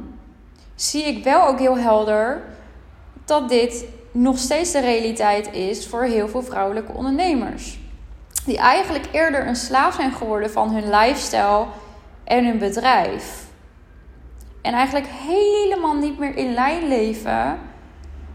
zie 0.75 1.03
ik 1.03 1.23
wel 1.23 1.47
ook 1.47 1.59
heel 1.59 1.77
helder 1.77 2.41
dat 3.25 3.49
dit 3.49 3.85
nog 4.11 4.37
steeds 4.37 4.71
de 4.71 4.79
realiteit 4.79 5.53
is 5.53 5.87
voor 5.87 6.03
heel 6.03 6.27
veel 6.27 6.43
vrouwelijke 6.43 6.93
ondernemers. 6.93 7.79
Die 8.45 8.57
eigenlijk 8.57 9.05
eerder 9.11 9.47
een 9.47 9.55
slaaf 9.55 9.95
zijn 9.95 10.11
geworden 10.11 10.51
van 10.51 10.69
hun 10.69 10.89
lifestyle 10.89 11.65
en 12.23 12.45
hun 12.45 12.57
bedrijf. 12.57 13.47
En 14.61 14.73
eigenlijk 14.73 15.07
helemaal 15.07 15.95
niet 15.95 16.19
meer 16.19 16.35
in 16.35 16.53
lijn 16.53 16.87
leven 16.87 17.59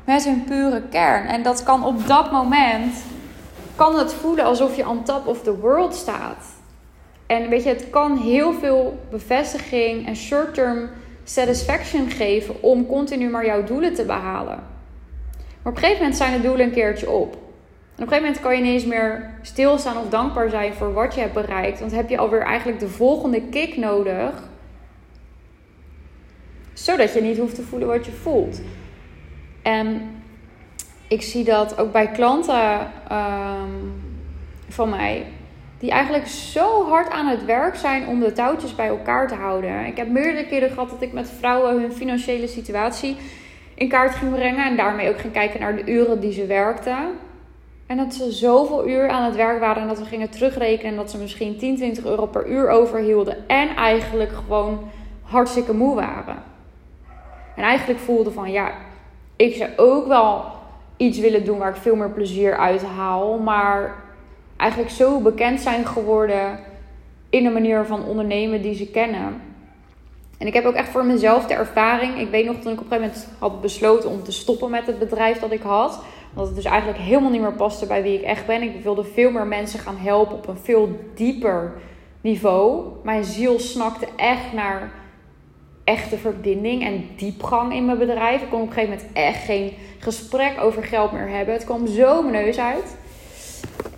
met 0.04 0.24
hun 0.24 0.44
pure 0.44 0.82
kern. 0.82 1.26
En 1.26 1.42
dat 1.42 1.62
kan 1.62 1.84
op 1.84 2.06
dat 2.06 2.32
moment, 2.32 2.96
kan 3.76 3.98
het 3.98 4.14
voelen 4.14 4.44
alsof 4.44 4.76
je 4.76 4.88
on 4.88 5.04
top 5.04 5.26
of 5.26 5.42
the 5.42 5.58
world 5.58 5.94
staat. 5.94 6.53
En 7.26 7.48
weet 7.48 7.62
je, 7.62 7.68
het 7.68 7.90
kan 7.90 8.16
heel 8.16 8.52
veel 8.52 8.98
bevestiging 9.10 10.06
en 10.06 10.16
short-term 10.16 10.90
satisfaction 11.24 12.10
geven 12.10 12.62
om 12.62 12.86
continu 12.86 13.28
maar 13.28 13.46
jouw 13.46 13.64
doelen 13.64 13.94
te 13.94 14.04
behalen. 14.04 14.62
Maar 15.62 15.72
op 15.72 15.78
een 15.78 15.82
gegeven 15.82 15.98
moment 15.98 16.16
zijn 16.16 16.32
de 16.32 16.48
doelen 16.48 16.66
een 16.66 16.72
keertje 16.72 17.10
op. 17.10 17.32
En 17.32 18.02
op 18.02 18.12
een 18.12 18.18
gegeven 18.18 18.22
moment 18.22 18.40
kan 18.40 18.56
je 18.56 18.62
niet 18.62 18.72
eens 18.72 18.84
meer 18.84 19.30
stilstaan 19.42 19.96
of 19.96 20.08
dankbaar 20.08 20.50
zijn 20.50 20.74
voor 20.74 20.92
wat 20.92 21.14
je 21.14 21.20
hebt 21.20 21.34
bereikt. 21.34 21.80
Want 21.80 21.92
heb 21.92 22.08
je 22.08 22.18
alweer 22.18 22.42
eigenlijk 22.42 22.80
de 22.80 22.88
volgende 22.88 23.42
kick 23.42 23.76
nodig. 23.76 24.32
Zodat 26.72 27.12
je 27.12 27.20
niet 27.20 27.38
hoeft 27.38 27.54
te 27.54 27.62
voelen 27.62 27.88
wat 27.88 28.06
je 28.06 28.12
voelt. 28.12 28.60
En 29.62 30.10
ik 31.08 31.22
zie 31.22 31.44
dat 31.44 31.78
ook 31.78 31.92
bij 31.92 32.10
klanten 32.10 32.90
ehm, 33.08 33.70
van 34.68 34.88
mij. 34.88 35.26
Die 35.84 35.92
eigenlijk 35.92 36.26
zo 36.26 36.88
hard 36.88 37.10
aan 37.10 37.26
het 37.26 37.44
werk 37.44 37.76
zijn 37.76 38.06
om 38.06 38.20
de 38.20 38.32
touwtjes 38.32 38.74
bij 38.74 38.88
elkaar 38.88 39.28
te 39.28 39.34
houden. 39.34 39.86
Ik 39.86 39.96
heb 39.96 40.08
meerdere 40.08 40.46
keren 40.46 40.70
gehad 40.70 40.90
dat 40.90 41.02
ik 41.02 41.12
met 41.12 41.30
vrouwen 41.38 41.80
hun 41.80 41.92
financiële 41.92 42.46
situatie 42.46 43.16
in 43.74 43.88
kaart 43.88 44.14
ging 44.14 44.32
brengen. 44.32 44.64
En 44.64 44.76
daarmee 44.76 45.08
ook 45.08 45.18
ging 45.18 45.32
kijken 45.32 45.60
naar 45.60 45.76
de 45.76 45.90
uren 45.92 46.20
die 46.20 46.32
ze 46.32 46.46
werkten. 46.46 46.98
En 47.86 47.96
dat 47.96 48.14
ze 48.14 48.32
zoveel 48.32 48.88
uur 48.88 49.08
aan 49.08 49.24
het 49.24 49.36
werk 49.36 49.60
waren 49.60 49.82
en 49.82 49.88
dat 49.88 49.98
we 49.98 50.04
gingen 50.04 50.30
terugrekenen. 50.30 50.90
En 50.90 50.96
dat 50.96 51.10
ze 51.10 51.18
misschien 51.18 51.58
10, 51.58 51.76
20 51.76 52.04
euro 52.04 52.26
per 52.26 52.48
uur 52.48 52.68
overhielden. 52.68 53.48
En 53.48 53.76
eigenlijk 53.76 54.32
gewoon 54.32 54.90
hartstikke 55.22 55.74
moe 55.74 55.94
waren. 55.94 56.42
En 57.56 57.62
eigenlijk 57.62 58.00
voelde 58.00 58.30
van 58.30 58.50
ja, 58.50 58.72
ik 59.36 59.54
zou 59.54 59.70
ook 59.76 60.06
wel 60.06 60.44
iets 60.96 61.18
willen 61.18 61.44
doen 61.44 61.58
waar 61.58 61.70
ik 61.70 61.82
veel 61.82 61.96
meer 61.96 62.10
plezier 62.10 62.56
uit 62.56 62.82
haal. 62.82 63.38
Maar 63.38 64.03
eigenlijk 64.56 64.90
zo 64.90 65.20
bekend 65.20 65.60
zijn 65.60 65.86
geworden 65.86 66.58
in 67.30 67.44
de 67.44 67.50
manier 67.50 67.84
van 67.84 68.04
ondernemen 68.04 68.62
die 68.62 68.74
ze 68.74 68.90
kennen. 68.90 69.40
En 70.38 70.46
ik 70.46 70.54
heb 70.54 70.64
ook 70.64 70.74
echt 70.74 70.88
voor 70.88 71.04
mezelf 71.04 71.46
de 71.46 71.54
ervaring. 71.54 72.18
Ik 72.18 72.30
weet 72.30 72.46
nog 72.46 72.56
toen 72.56 72.72
ik 72.72 72.80
op 72.80 72.84
een 72.84 72.98
gegeven 72.98 73.18
moment 73.18 73.28
had 73.38 73.60
besloten 73.60 74.10
om 74.10 74.22
te 74.22 74.32
stoppen 74.32 74.70
met 74.70 74.86
het 74.86 74.98
bedrijf 74.98 75.38
dat 75.38 75.52
ik 75.52 75.62
had. 75.62 76.00
Dat 76.34 76.46
het 76.46 76.54
dus 76.54 76.64
eigenlijk 76.64 76.98
helemaal 76.98 77.30
niet 77.30 77.40
meer 77.40 77.52
paste 77.52 77.86
bij 77.86 78.02
wie 78.02 78.18
ik 78.18 78.22
echt 78.22 78.46
ben. 78.46 78.62
Ik 78.62 78.82
wilde 78.82 79.04
veel 79.04 79.30
meer 79.30 79.46
mensen 79.46 79.78
gaan 79.78 79.96
helpen 79.96 80.36
op 80.36 80.48
een 80.48 80.58
veel 80.58 80.88
dieper 81.14 81.72
niveau. 82.20 82.86
Mijn 83.02 83.24
ziel 83.24 83.58
snakte 83.58 84.06
echt 84.16 84.52
naar 84.52 84.92
echte 85.84 86.16
verbinding 86.16 86.84
en 86.84 87.08
diepgang 87.16 87.74
in 87.74 87.84
mijn 87.84 87.98
bedrijf. 87.98 88.42
Ik 88.42 88.48
kon 88.50 88.60
op 88.60 88.66
een 88.66 88.72
gegeven 88.72 88.96
moment 88.96 89.12
echt 89.12 89.44
geen 89.44 89.72
gesprek 89.98 90.60
over 90.60 90.84
geld 90.84 91.12
meer 91.12 91.28
hebben. 91.28 91.54
Het 91.54 91.64
kwam 91.64 91.86
zo 91.86 92.22
mijn 92.22 92.44
neus 92.44 92.58
uit. 92.58 92.96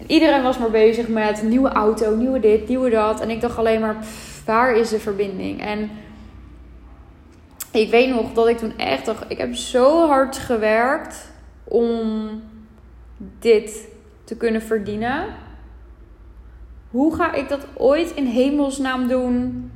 Iedereen 0.07 0.43
was 0.43 0.59
maar 0.59 0.71
bezig 0.71 1.09
met 1.09 1.43
nieuwe 1.43 1.69
auto, 1.69 2.17
nieuwe 2.17 2.41
dit, 2.41 2.69
nieuwe 2.69 2.91
dat. 2.91 3.21
En 3.21 3.31
ik 3.31 3.41
dacht 3.41 3.59
alleen 3.59 3.81
maar, 3.81 3.97
waar 4.45 4.77
is 4.77 4.89
de 4.89 4.99
verbinding? 4.99 5.61
En 5.61 5.91
ik 7.73 7.91
weet 7.91 8.09
nog 8.09 8.33
dat 8.33 8.49
ik 8.49 8.59
toen 8.59 8.79
echt 8.79 9.05
dacht, 9.05 9.25
ik 9.29 9.39
heb 9.39 9.55
zo 9.55 10.07
hard 10.07 10.39
gewerkt 10.39 11.33
om 11.65 12.31
dit 13.39 13.89
te 14.25 14.37
kunnen 14.37 14.63
verdienen. 14.63 15.25
Hoe 16.91 17.15
ga 17.15 17.33
ik 17.33 17.49
dat 17.49 17.67
ooit 17.75 18.11
in 18.11 18.27
hemelsnaam 18.27 19.09
doen 19.09 19.71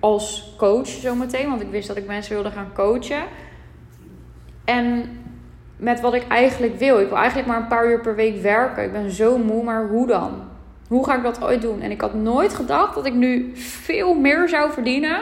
als 0.00 0.54
coach 0.56 0.86
zometeen? 0.86 1.48
Want 1.48 1.60
ik 1.60 1.70
wist 1.70 1.88
dat 1.88 1.96
ik 1.96 2.06
mensen 2.06 2.34
wilde 2.34 2.50
gaan 2.50 2.72
coachen. 2.74 3.24
En 4.64 5.04
met 5.76 6.00
wat 6.00 6.14
ik 6.14 6.28
eigenlijk 6.28 6.78
wil. 6.78 7.00
Ik 7.00 7.08
wil 7.08 7.16
eigenlijk 7.16 7.48
maar 7.48 7.60
een 7.60 7.66
paar 7.66 7.90
uur 7.90 8.00
per 8.00 8.14
week 8.14 8.42
werken. 8.42 8.84
Ik 8.84 8.92
ben 8.92 9.10
zo 9.10 9.38
moe, 9.38 9.64
maar 9.64 9.86
hoe 9.86 10.06
dan? 10.06 10.42
Hoe 10.88 11.04
ga 11.04 11.16
ik 11.16 11.22
dat 11.22 11.42
ooit 11.42 11.62
doen? 11.62 11.80
En 11.80 11.90
ik 11.90 12.00
had 12.00 12.14
nooit 12.14 12.54
gedacht 12.54 12.94
dat 12.94 13.06
ik 13.06 13.14
nu 13.14 13.56
veel 13.56 14.14
meer 14.14 14.48
zou 14.48 14.72
verdienen. 14.72 15.20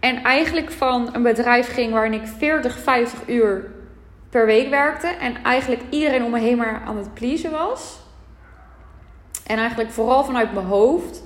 En 0.00 0.22
eigenlijk 0.22 0.70
van 0.70 1.08
een 1.12 1.22
bedrijf 1.22 1.72
ging 1.72 1.92
waarin 1.92 2.12
ik 2.12 2.26
40, 2.26 2.78
50 2.78 3.28
uur 3.28 3.70
per 4.30 4.46
week 4.46 4.70
werkte. 4.70 5.06
En 5.06 5.42
eigenlijk 5.42 5.82
iedereen 5.90 6.24
om 6.24 6.30
me 6.30 6.38
heen 6.38 6.56
maar 6.56 6.82
aan 6.86 6.96
het 6.96 7.14
pleasen 7.14 7.50
was. 7.50 8.00
En 9.46 9.58
eigenlijk 9.58 9.90
vooral 9.90 10.24
vanuit 10.24 10.52
mijn 10.52 10.66
hoofd. 10.66 11.22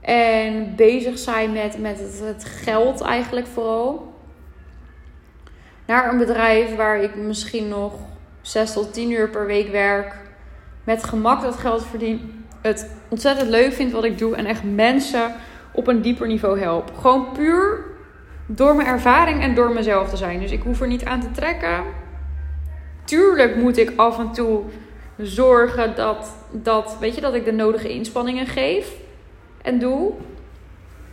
En 0.00 0.76
bezig 0.76 1.18
zijn 1.18 1.52
met, 1.52 1.78
met 1.78 1.98
het, 1.98 2.20
het 2.24 2.44
geld 2.44 3.00
eigenlijk 3.00 3.46
vooral 3.46 4.09
naar 5.90 6.12
een 6.12 6.18
bedrijf 6.18 6.76
waar 6.76 7.02
ik 7.02 7.14
misschien 7.14 7.68
nog 7.68 7.92
6 8.40 8.72
tot 8.72 8.92
10 8.92 9.10
uur 9.10 9.28
per 9.28 9.46
week 9.46 9.70
werk. 9.70 10.14
Met 10.84 11.04
gemak 11.04 11.42
dat 11.42 11.56
geld 11.56 11.86
verdien. 11.86 12.44
Het 12.60 12.90
ontzettend 13.08 13.48
leuk 13.48 13.72
vind 13.72 13.92
wat 13.92 14.04
ik 14.04 14.18
doe. 14.18 14.36
En 14.36 14.46
echt 14.46 14.62
mensen 14.64 15.34
op 15.72 15.86
een 15.86 16.02
dieper 16.02 16.26
niveau 16.26 16.60
help. 16.60 16.92
Gewoon 17.00 17.32
puur 17.32 17.84
door 18.46 18.74
mijn 18.74 18.88
ervaring 18.88 19.42
en 19.42 19.54
door 19.54 19.72
mezelf 19.72 20.08
te 20.08 20.16
zijn. 20.16 20.40
Dus 20.40 20.50
ik 20.50 20.62
hoef 20.62 20.80
er 20.80 20.86
niet 20.86 21.04
aan 21.04 21.20
te 21.20 21.30
trekken. 21.30 21.84
Tuurlijk 23.04 23.56
moet 23.56 23.76
ik 23.76 23.92
af 23.96 24.18
en 24.18 24.32
toe 24.32 24.62
zorgen 25.16 25.96
dat, 25.96 26.34
dat, 26.50 26.96
weet 27.00 27.14
je, 27.14 27.20
dat 27.20 27.34
ik 27.34 27.44
de 27.44 27.52
nodige 27.52 27.92
inspanningen 27.92 28.46
geef 28.46 28.92
en 29.62 29.78
doe. 29.78 30.12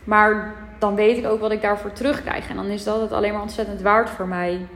Maar 0.03 0.55
dan 0.79 0.95
weet 0.95 1.17
ik 1.17 1.25
ook 1.25 1.39
wat 1.39 1.51
ik 1.51 1.61
daarvoor 1.61 1.91
terugkrijg. 1.91 2.49
En 2.49 2.55
dan 2.55 2.65
is 2.65 2.83
dat 2.83 3.01
het 3.01 3.11
alleen 3.11 3.33
maar 3.33 3.41
ontzettend 3.41 3.81
waard 3.81 4.09
voor 4.09 4.27
mij. 4.27 4.67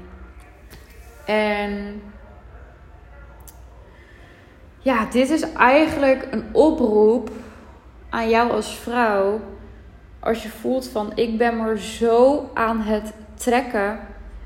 En 1.25 2.01
ja, 4.79 5.05
dit 5.05 5.29
is 5.29 5.53
eigenlijk 5.53 6.27
een 6.31 6.45
oproep 6.51 7.29
aan 8.09 8.29
jou 8.29 8.51
als 8.51 8.77
vrouw. 8.77 9.39
Als 10.19 10.43
je 10.43 10.49
voelt 10.49 10.87
van 10.87 11.11
ik 11.15 11.37
ben 11.37 11.57
maar 11.57 11.77
zo 11.77 12.49
aan 12.53 12.79
het 12.79 13.13
trekken 13.33 13.99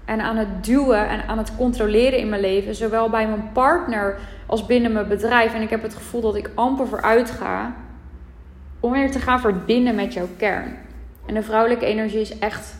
en 0.06 0.22
aan 0.22 0.38
het 0.38 0.64
duwen 0.64 1.08
en 1.08 1.28
aan 1.28 1.38
het 1.38 1.56
controleren 1.56 2.20
in 2.20 2.30
mijn 2.30 2.42
leven. 2.42 2.76
Zowel 2.76 3.10
bij 3.10 3.28
mijn 3.28 3.50
partner 3.54 4.18
als 4.46 4.66
binnen 4.66 4.92
mijn 4.92 5.08
bedrijf. 5.08 5.54
En 5.54 5.62
ik 5.62 5.70
heb 5.70 5.82
het 5.82 5.96
gevoel 5.96 6.22
dat 6.22 6.36
ik 6.36 6.52
amper 6.56 6.88
vooruit 6.88 7.32
ga. 7.32 7.74
Om 8.80 8.92
weer 8.92 9.12
te 9.12 9.20
gaan 9.20 9.40
verbinden 9.40 9.96
met 9.96 10.14
jouw 10.14 10.28
kern. 10.38 10.85
En 11.25 11.34
de 11.34 11.44
vrouwelijke 11.44 11.86
energie 11.86 12.22
is 12.22 12.39
echt 12.39 12.75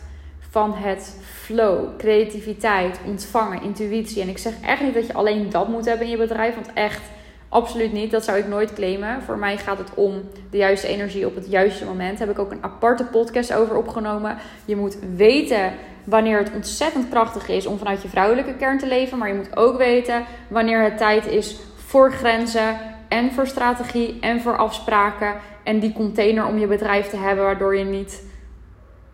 van 0.50 0.74
het 0.74 1.16
flow, 1.22 1.96
creativiteit, 1.98 3.00
ontvangen, 3.06 3.62
intuïtie. 3.62 4.22
En 4.22 4.28
ik 4.28 4.38
zeg 4.38 4.52
echt 4.62 4.82
niet 4.82 4.94
dat 4.94 5.06
je 5.06 5.14
alleen 5.14 5.50
dat 5.50 5.68
moet 5.68 5.84
hebben 5.84 6.06
in 6.06 6.12
je 6.12 6.18
bedrijf, 6.18 6.54
want 6.54 6.72
echt 6.74 7.02
absoluut 7.48 7.92
niet. 7.92 8.10
Dat 8.10 8.24
zou 8.24 8.38
ik 8.38 8.48
nooit 8.48 8.72
claimen. 8.72 9.22
Voor 9.22 9.38
mij 9.38 9.58
gaat 9.58 9.78
het 9.78 9.94
om 9.94 10.22
de 10.50 10.56
juiste 10.56 10.86
energie 10.86 11.26
op 11.26 11.34
het 11.34 11.50
juiste 11.50 11.84
moment. 11.84 12.18
Daar 12.18 12.26
heb 12.26 12.36
ik 12.36 12.42
ook 12.42 12.50
een 12.50 12.64
aparte 12.64 13.04
podcast 13.04 13.52
over 13.52 13.76
opgenomen. 13.76 14.36
Je 14.64 14.76
moet 14.76 14.98
weten 15.16 15.72
wanneer 16.04 16.38
het 16.38 16.52
ontzettend 16.54 17.08
krachtig 17.08 17.48
is 17.48 17.66
om 17.66 17.78
vanuit 17.78 18.02
je 18.02 18.08
vrouwelijke 18.08 18.54
kern 18.54 18.78
te 18.78 18.86
leven, 18.86 19.18
maar 19.18 19.28
je 19.28 19.34
moet 19.34 19.56
ook 19.56 19.76
weten 19.76 20.24
wanneer 20.48 20.82
het 20.82 20.98
tijd 20.98 21.26
is 21.26 21.56
voor 21.74 22.12
grenzen 22.12 22.76
en 23.08 23.32
voor 23.32 23.46
strategie 23.46 24.20
en 24.20 24.40
voor 24.40 24.56
afspraken 24.56 25.34
en 25.62 25.78
die 25.78 25.92
container 25.92 26.46
om 26.46 26.58
je 26.58 26.66
bedrijf 26.66 27.08
te 27.08 27.16
hebben 27.16 27.44
waardoor 27.44 27.76
je 27.76 27.84
niet 27.84 28.24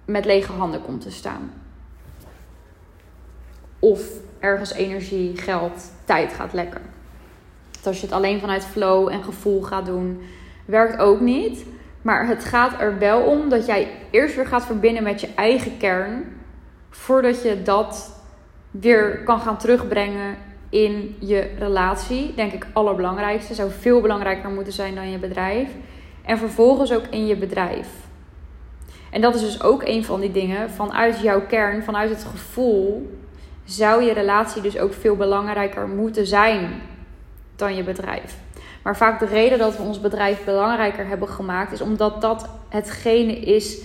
met 0.04 0.24
lege 0.24 0.52
handen 0.52 0.82
komt 0.82 1.00
te 1.00 1.10
staan. 1.10 1.52
Of 3.78 4.02
ergens 4.38 4.72
energie, 4.72 5.36
geld, 5.36 5.90
tijd 6.04 6.32
gaat 6.32 6.52
lekken. 6.52 6.82
Dus 7.70 7.86
als 7.86 8.00
je 8.00 8.06
het 8.06 8.14
alleen 8.14 8.40
vanuit 8.40 8.64
flow 8.64 9.08
en 9.08 9.24
gevoel 9.24 9.62
gaat 9.62 9.86
doen, 9.86 10.22
werkt 10.64 10.98
ook 10.98 11.20
niet. 11.20 11.64
Maar 12.02 12.26
het 12.26 12.44
gaat 12.44 12.80
er 12.80 12.98
wel 12.98 13.20
om 13.20 13.48
dat 13.48 13.66
jij 13.66 13.90
eerst 14.10 14.34
weer 14.34 14.46
gaat 14.46 14.66
verbinden 14.66 15.02
met 15.02 15.20
je 15.20 15.28
eigen 15.34 15.76
kern. 15.76 16.24
Voordat 16.90 17.42
je 17.42 17.62
dat 17.62 18.20
weer 18.70 19.22
kan 19.22 19.40
gaan 19.40 19.58
terugbrengen 19.58 20.36
in 20.68 21.16
je 21.18 21.50
relatie. 21.58 22.34
Denk 22.34 22.52
ik 22.52 22.66
allerbelangrijkste. 22.72 23.54
Zou 23.54 23.70
veel 23.70 24.00
belangrijker 24.00 24.50
moeten 24.50 24.72
zijn 24.72 24.94
dan 24.94 25.10
je 25.10 25.18
bedrijf. 25.18 25.70
En 26.24 26.38
vervolgens 26.38 26.92
ook 26.92 27.06
in 27.10 27.26
je 27.26 27.36
bedrijf. 27.36 27.88
En 29.12 29.20
dat 29.20 29.34
is 29.34 29.40
dus 29.40 29.62
ook 29.62 29.82
een 29.82 30.04
van 30.04 30.20
die 30.20 30.32
dingen. 30.32 30.70
Vanuit 30.70 31.20
jouw 31.20 31.46
kern, 31.46 31.82
vanuit 31.82 32.10
het 32.10 32.24
gevoel, 32.24 33.10
zou 33.64 34.02
je 34.02 34.12
relatie 34.12 34.62
dus 34.62 34.78
ook 34.78 34.92
veel 34.92 35.16
belangrijker 35.16 35.88
moeten 35.88 36.26
zijn 36.26 36.70
dan 37.56 37.74
je 37.74 37.82
bedrijf. 37.82 38.36
Maar 38.82 38.96
vaak 38.96 39.18
de 39.18 39.26
reden 39.26 39.58
dat 39.58 39.76
we 39.76 39.82
ons 39.82 40.00
bedrijf 40.00 40.44
belangrijker 40.44 41.06
hebben 41.06 41.28
gemaakt, 41.28 41.72
is 41.72 41.80
omdat 41.80 42.20
dat 42.20 42.48
hetgene 42.68 43.38
is 43.40 43.78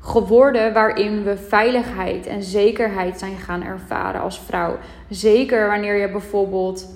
geworden 0.00 0.72
waarin 0.72 1.22
we 1.22 1.36
veiligheid 1.36 2.26
en 2.26 2.42
zekerheid 2.42 3.18
zijn 3.18 3.36
gaan 3.36 3.62
ervaren 3.62 4.20
als 4.20 4.40
vrouw. 4.40 4.76
Zeker 5.08 5.66
wanneer 5.66 5.96
je 5.96 6.10
bijvoorbeeld 6.10 6.94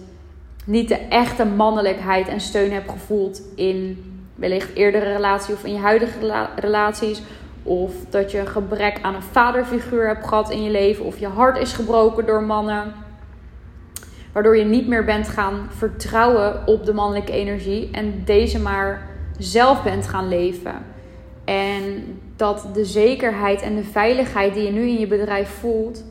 niet 0.64 0.88
de 0.88 0.98
echte 1.08 1.44
mannelijkheid 1.44 2.28
en 2.28 2.40
steun 2.40 2.72
hebt 2.72 2.90
gevoeld 2.90 3.42
in 3.54 4.04
wellicht 4.34 4.74
eerdere 4.74 5.12
relatie 5.12 5.54
of 5.54 5.64
in 5.64 5.72
je 5.72 5.78
huidige 5.78 6.48
relaties. 6.56 7.22
Of 7.66 7.92
dat 8.10 8.30
je 8.30 8.46
gebrek 8.46 8.98
aan 9.02 9.14
een 9.14 9.22
vaderfiguur 9.22 10.06
hebt 10.06 10.26
gehad 10.26 10.50
in 10.50 10.62
je 10.62 10.70
leven. 10.70 11.04
Of 11.04 11.18
je 11.18 11.26
hart 11.26 11.58
is 11.58 11.72
gebroken 11.72 12.26
door 12.26 12.42
mannen. 12.42 12.92
Waardoor 14.32 14.56
je 14.56 14.64
niet 14.64 14.88
meer 14.88 15.04
bent 15.04 15.28
gaan 15.28 15.66
vertrouwen 15.70 16.66
op 16.66 16.84
de 16.84 16.92
mannelijke 16.92 17.32
energie. 17.32 17.90
En 17.92 18.22
deze 18.24 18.60
maar 18.60 19.08
zelf 19.38 19.82
bent 19.82 20.08
gaan 20.08 20.28
leven. 20.28 20.74
En 21.44 22.04
dat 22.36 22.68
de 22.74 22.84
zekerheid 22.84 23.62
en 23.62 23.76
de 23.76 23.84
veiligheid 23.84 24.54
die 24.54 24.64
je 24.64 24.70
nu 24.70 24.88
in 24.88 24.98
je 24.98 25.06
bedrijf 25.06 25.48
voelt. 25.48 26.04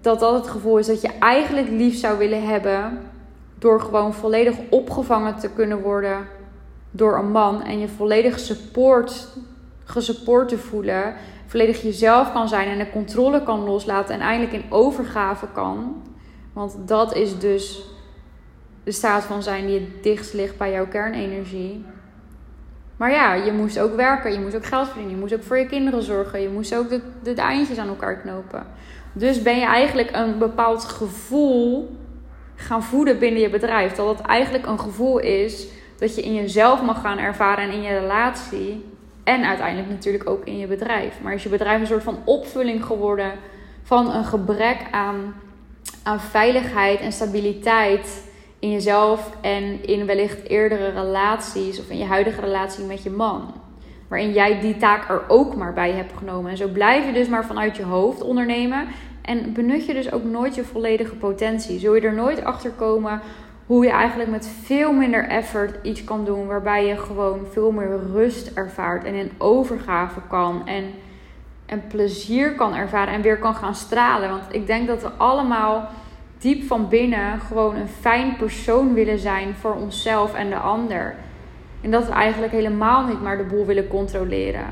dat 0.00 0.20
dat 0.20 0.34
het 0.34 0.48
gevoel 0.48 0.78
is 0.78 0.86
dat 0.86 1.00
je 1.00 1.10
eigenlijk 1.18 1.68
lief 1.68 1.96
zou 1.96 2.18
willen 2.18 2.46
hebben. 2.46 2.98
Door 3.58 3.80
gewoon 3.80 4.14
volledig 4.14 4.54
opgevangen 4.70 5.36
te 5.36 5.50
kunnen 5.50 5.80
worden 5.80 6.26
door 6.90 7.18
een 7.18 7.30
man. 7.30 7.62
En 7.62 7.78
je 7.78 7.88
volledig 7.88 8.38
support, 8.38 9.28
gesupport 9.84 10.48
te 10.48 10.58
voelen. 10.58 11.14
Volledig 11.46 11.82
jezelf 11.82 12.32
kan 12.32 12.48
zijn 12.48 12.68
en 12.68 12.78
de 12.78 12.90
controle 12.90 13.42
kan 13.42 13.64
loslaten. 13.64 14.14
En 14.14 14.20
eindelijk 14.20 14.64
in 14.64 14.72
overgave 14.72 15.46
kan. 15.52 16.02
Want 16.52 16.76
dat 16.86 17.14
is 17.14 17.38
dus 17.38 17.84
de 18.84 18.92
staat 18.92 19.24
van 19.24 19.42
zijn 19.42 19.66
die 19.66 19.80
het 19.80 20.02
dichtst 20.02 20.34
ligt 20.34 20.58
bij 20.58 20.72
jouw 20.72 20.88
kernenergie. 20.88 21.84
Maar 22.96 23.10
ja, 23.10 23.34
je 23.34 23.52
moest 23.52 23.78
ook 23.78 23.96
werken, 23.96 24.32
je 24.32 24.40
moest 24.40 24.56
ook 24.56 24.66
geld 24.66 24.86
verdienen, 24.86 25.14
je 25.14 25.20
moest 25.20 25.34
ook 25.34 25.42
voor 25.42 25.58
je 25.58 25.66
kinderen 25.66 26.02
zorgen, 26.02 26.40
je 26.40 26.48
moest 26.48 26.74
ook 26.74 26.88
de, 26.88 27.00
de, 27.22 27.34
eindjes 27.34 27.78
aan 27.78 27.88
elkaar 27.88 28.16
knopen. 28.16 28.66
Dus 29.12 29.42
ben 29.42 29.58
je 29.58 29.66
eigenlijk 29.66 30.10
een 30.12 30.38
bepaald 30.38 30.84
gevoel 30.84 31.96
gaan 32.54 32.82
voeden 32.82 33.18
binnen 33.18 33.40
je 33.40 33.50
bedrijf. 33.50 33.92
Dat 33.92 34.18
het 34.18 34.26
eigenlijk 34.26 34.66
een 34.66 34.80
gevoel 34.80 35.18
is 35.18 35.66
dat 35.98 36.14
je 36.14 36.22
in 36.22 36.34
jezelf 36.34 36.82
mag 36.82 37.00
gaan 37.00 37.18
ervaren 37.18 37.64
en 37.64 37.72
in 37.72 37.82
je 37.82 37.98
relatie. 37.98 38.84
En 39.24 39.44
uiteindelijk 39.44 39.88
natuurlijk 39.88 40.30
ook 40.30 40.44
in 40.44 40.58
je 40.58 40.66
bedrijf. 40.66 41.20
Maar 41.22 41.34
is 41.34 41.42
je 41.42 41.48
bedrijf 41.48 41.80
een 41.80 41.86
soort 41.86 42.02
van 42.02 42.18
opvulling 42.24 42.84
geworden 42.84 43.32
van 43.82 44.14
een 44.14 44.24
gebrek 44.24 44.78
aan, 44.90 45.34
aan 46.02 46.20
veiligheid 46.20 47.00
en 47.00 47.12
stabiliteit 47.12 48.32
in 48.58 48.70
jezelf 48.70 49.30
en 49.40 49.86
in 49.86 50.06
wellicht 50.06 50.48
eerdere 50.48 50.88
relaties 50.90 51.80
of 51.80 51.88
in 51.88 51.98
je 51.98 52.04
huidige 52.04 52.40
relatie 52.40 52.84
met 52.84 53.02
je 53.02 53.10
man. 53.10 53.54
Waarin 54.08 54.32
jij 54.32 54.60
die 54.60 54.76
taak 54.76 55.08
er 55.08 55.22
ook 55.28 55.56
maar 55.56 55.72
bij 55.72 55.90
hebt 55.90 56.12
genomen. 56.16 56.50
En 56.50 56.56
zo 56.56 56.68
blijf 56.68 57.06
je 57.06 57.12
dus 57.12 57.28
maar 57.28 57.46
vanuit 57.46 57.76
je 57.76 57.82
hoofd 57.82 58.22
ondernemen. 58.22 58.86
En 59.22 59.52
benut 59.52 59.86
je 59.86 59.92
dus 59.94 60.12
ook 60.12 60.24
nooit 60.24 60.54
je 60.54 60.64
volledige 60.64 61.14
potentie. 61.14 61.78
Zul 61.78 61.94
je 61.94 62.00
er 62.00 62.14
nooit 62.14 62.44
achter 62.44 62.70
komen 62.70 63.20
hoe 63.66 63.84
je 63.84 63.90
eigenlijk 63.90 64.30
met 64.30 64.48
veel 64.62 64.92
minder 64.92 65.28
effort 65.28 65.78
iets 65.82 66.04
kan 66.04 66.24
doen. 66.24 66.46
Waarbij 66.46 66.86
je 66.86 66.96
gewoon 66.96 67.40
veel 67.52 67.70
meer 67.70 68.00
rust 68.12 68.52
ervaart 68.54 69.04
en 69.04 69.14
in 69.14 69.30
overgave 69.38 70.20
kan. 70.28 70.66
En, 70.66 70.84
en 71.66 71.86
plezier 71.86 72.54
kan 72.54 72.74
ervaren 72.74 73.14
en 73.14 73.22
weer 73.22 73.38
kan 73.38 73.54
gaan 73.54 73.74
stralen. 73.74 74.30
Want 74.30 74.44
ik 74.50 74.66
denk 74.66 74.86
dat 74.86 75.02
we 75.02 75.08
allemaal 75.08 75.88
diep 76.38 76.62
van 76.62 76.88
binnen 76.88 77.40
gewoon 77.40 77.76
een 77.76 77.88
fijn 77.88 78.36
persoon 78.36 78.94
willen 78.94 79.18
zijn 79.18 79.54
voor 79.54 79.74
onszelf 79.74 80.34
en 80.34 80.48
de 80.48 80.56
ander. 80.56 81.14
En 81.80 81.90
dat 81.90 82.06
we 82.06 82.12
eigenlijk 82.12 82.52
helemaal 82.52 83.06
niet 83.06 83.22
maar 83.22 83.36
de 83.36 83.44
boel 83.44 83.66
willen 83.66 83.88
controleren. 83.88 84.66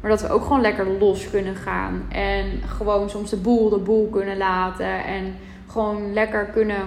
Maar 0.00 0.10
dat 0.10 0.20
we 0.22 0.28
ook 0.28 0.42
gewoon 0.42 0.60
lekker 0.60 0.86
los 0.98 1.30
kunnen 1.30 1.54
gaan. 1.54 2.02
En 2.08 2.44
gewoon 2.66 3.10
soms 3.10 3.30
de 3.30 3.36
boel 3.36 3.68
de 3.68 3.78
boel 3.78 4.08
kunnen 4.08 4.36
laten. 4.36 5.04
En 5.04 5.34
gewoon 5.68 6.12
lekker 6.12 6.44
kunnen 6.44 6.80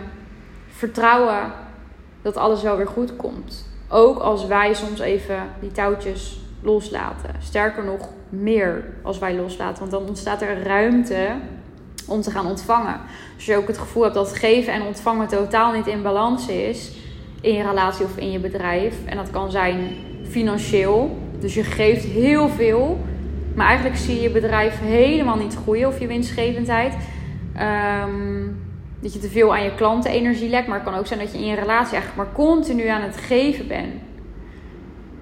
vertrouwen 0.75 1.51
dat 2.21 2.37
alles 2.37 2.61
wel 2.61 2.77
weer 2.77 2.87
goed 2.87 3.15
komt. 3.15 3.65
Ook 3.89 4.19
als 4.19 4.45
wij 4.45 4.73
soms 4.73 4.99
even 4.99 5.37
die 5.59 5.71
touwtjes 5.71 6.39
loslaten. 6.61 7.29
Sterker 7.39 7.83
nog, 7.83 8.09
meer 8.29 8.83
als 9.01 9.19
wij 9.19 9.35
loslaten. 9.35 9.79
Want 9.79 9.91
dan 9.91 10.07
ontstaat 10.07 10.41
er 10.41 10.63
ruimte 10.63 11.27
om 12.07 12.21
te 12.21 12.31
gaan 12.31 12.45
ontvangen. 12.45 12.99
Als 13.35 13.45
je 13.45 13.55
ook 13.55 13.67
het 13.67 13.77
gevoel 13.77 14.03
hebt 14.03 14.15
dat 14.15 14.33
geven 14.33 14.73
en 14.73 14.81
ontvangen 14.81 15.27
totaal 15.27 15.73
niet 15.73 15.87
in 15.87 16.01
balans 16.01 16.47
is 16.47 16.91
in 17.41 17.53
je 17.53 17.63
relatie 17.63 18.05
of 18.05 18.17
in 18.17 18.31
je 18.31 18.39
bedrijf. 18.39 18.95
En 19.05 19.17
dat 19.17 19.29
kan 19.29 19.51
zijn 19.51 19.95
financieel. 20.29 21.17
Dus 21.39 21.53
je 21.53 21.63
geeft 21.63 22.03
heel 22.03 22.49
veel, 22.49 22.99
maar 23.55 23.67
eigenlijk 23.67 23.97
zie 23.97 24.15
je 24.15 24.21
je 24.21 24.29
bedrijf 24.29 24.79
helemaal 24.79 25.37
niet 25.37 25.55
groeien 25.55 25.87
of 25.87 25.99
je 25.99 26.07
winstgevendheid. 26.07 26.93
Ehm, 27.55 28.43
dat 28.99 29.13
je 29.13 29.19
te 29.19 29.29
veel 29.29 29.53
aan 29.55 29.63
je 29.63 29.75
klanten 29.75 30.11
energie 30.11 30.49
lekt. 30.49 30.67
Maar 30.67 30.79
het 30.79 30.89
kan 30.89 30.99
ook 30.99 31.07
zijn 31.07 31.19
dat 31.19 31.31
je 31.31 31.37
in 31.37 31.45
je 31.45 31.55
relatie 31.55 31.93
eigenlijk 31.93 32.15
maar 32.15 32.45
continu 32.45 32.87
aan 32.87 33.01
het 33.01 33.17
geven 33.17 33.67
bent. 33.67 33.93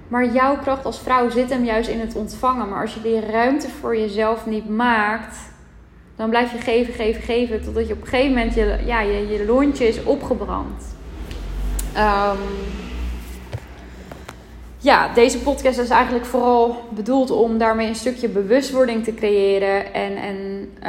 Maar 0.08 0.34
jouw 0.34 0.58
kracht 0.58 0.86
als 0.86 1.00
vrouw 1.00 1.30
zit 1.30 1.50
hem 1.50 1.64
juist 1.64 1.90
in 1.90 2.00
het 2.00 2.16
ontvangen. 2.16 2.70
Maar 2.70 2.82
als 2.82 2.94
je 2.94 3.02
die 3.02 3.20
ruimte 3.20 3.70
voor 3.70 3.98
jezelf 3.98 4.46
niet 4.46 4.70
maakt, 4.70 5.38
dan 6.16 6.30
blijf 6.30 6.52
je 6.52 6.58
geven, 6.58 6.94
geven, 6.94 7.22
geven. 7.22 7.64
Totdat 7.64 7.88
je 7.88 7.94
op 7.94 8.02
een 8.02 8.08
gegeven 8.08 8.34
moment 8.34 8.54
je, 8.54 8.78
ja, 8.86 9.02
je, 9.02 9.28
je 9.28 9.46
lontje 9.46 9.88
is 9.88 10.04
opgebrand. 10.04 10.96
Um, 11.98 12.38
ja, 14.84 15.14
deze 15.14 15.40
podcast 15.40 15.80
is 15.80 15.90
eigenlijk 15.90 16.26
vooral 16.26 16.76
bedoeld 16.90 17.32
om 17.32 17.58
daarmee 17.58 17.88
een 17.88 17.96
stukje 17.96 18.30
bewustwording 18.30 19.04
te 19.04 19.14
creëren. 19.14 19.94
En, 19.94 20.16
en 20.16 20.36